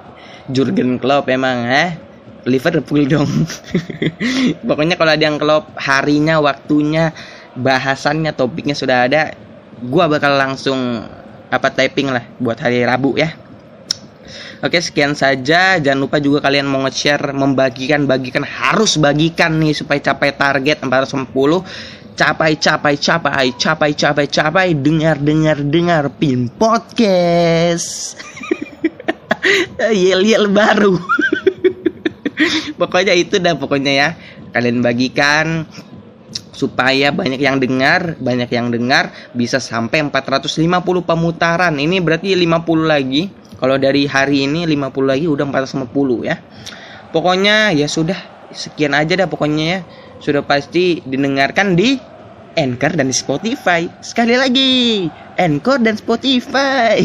Jurgen 0.51 0.99
Klopp 0.99 1.31
emang 1.31 1.71
eh 1.71 1.95
Liverpool 2.43 3.07
dong. 3.07 3.27
Pokoknya 4.67 4.99
kalau 4.99 5.11
ada 5.15 5.23
yang 5.23 5.39
klub 5.39 5.71
harinya, 5.79 6.43
waktunya, 6.43 7.15
bahasannya, 7.55 8.35
topiknya 8.35 8.75
sudah 8.75 9.07
ada, 9.07 9.31
gua 9.83 10.11
bakal 10.11 10.35
langsung 10.35 11.07
apa 11.53 11.69
typing 11.69 12.09
lah 12.09 12.25
buat 12.41 12.57
hari 12.59 12.83
Rabu 12.83 13.15
ya. 13.15 13.31
Oke 14.63 14.79
sekian 14.79 15.11
saja. 15.11 15.75
Jangan 15.75 15.99
lupa 15.99 16.23
juga 16.23 16.39
kalian 16.39 16.63
mau 16.63 16.87
nge-share 16.87 17.35
membagikan 17.35 18.07
bagikan 18.07 18.47
harus 18.47 18.95
bagikan 18.95 19.59
nih 19.59 19.75
supaya 19.75 19.99
capai 19.99 20.31
target 20.31 20.79
410 20.79 21.35
capai 22.15 22.55
capai 22.55 22.95
capai 22.95 23.47
capai 23.59 23.91
capai 23.91 24.25
capai. 24.31 24.67
Dengar 24.71 25.19
dengar 25.19 25.59
dengar 25.59 26.03
pin 26.15 26.47
podcast. 26.47 28.15
Yel 29.91 30.23
yel 30.23 30.47
baru 30.47 30.95
pokoknya 32.81 33.13
itu 33.13 33.37
dah 33.37 33.53
pokoknya 33.57 33.91
ya 33.93 34.09
kalian 34.53 34.85
bagikan 34.85 35.65
supaya 36.53 37.09
banyak 37.09 37.41
yang 37.41 37.57
dengar, 37.57 38.15
banyak 38.21 38.47
yang 38.53 38.69
dengar 38.69 39.11
bisa 39.33 39.57
sampai 39.57 40.05
450 40.07 40.61
pemutaran. 41.03 41.73
Ini 41.75 41.99
berarti 41.99 42.37
50 42.37 42.85
lagi. 42.85 43.27
Kalau 43.57 43.75
dari 43.79 44.05
hari 44.05 44.45
ini 44.45 44.63
50 44.69 45.03
lagi 45.03 45.25
udah 45.25 45.45
450 45.49 46.29
ya. 46.29 46.37
Pokoknya 47.09 47.73
ya 47.73 47.89
sudah 47.89 48.17
sekian 48.53 48.93
aja 48.93 49.17
dah 49.17 49.27
pokoknya 49.27 49.65
ya. 49.65 49.79
Sudah 50.23 50.45
pasti 50.45 51.03
didengarkan 51.03 51.75
di 51.75 51.99
Anchor 52.53 52.93
dan 52.95 53.09
Spotify. 53.09 53.89
Sekali 53.99 54.37
lagi, 54.37 55.09
Anchor 55.35 55.81
dan 55.81 55.97
Spotify. 55.97 57.01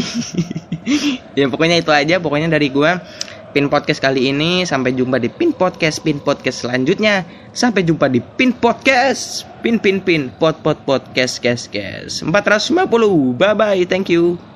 ya 1.37 1.45
pokoknya 1.49 1.81
itu 1.81 1.91
aja 1.91 2.17
pokoknya 2.21 2.49
dari 2.49 2.69
gua 2.71 3.01
Pin 3.49 3.65
podcast 3.65 3.97
kali 3.97 4.29
ini 4.29 4.61
sampai 4.61 4.93
jumpa 4.93 5.17
di 5.17 5.29
Pin 5.29 5.49
podcast 5.49 6.05
Pin 6.05 6.21
podcast 6.21 6.65
selanjutnya. 6.65 7.25
Sampai 7.49 7.81
jumpa 7.81 8.05
di 8.05 8.21
Pin 8.21 8.53
podcast. 8.53 9.49
Pin 9.59 9.81
pin 9.81 9.99
pin 9.99 10.29
pot 10.39 10.61
pot 10.61 10.77
podcast 10.85 11.41
kes 11.41 11.67
kes 11.67 12.21
450. 12.21 13.35
Bye 13.35 13.55
bye. 13.57 13.81
Thank 13.89 14.13
you. 14.13 14.48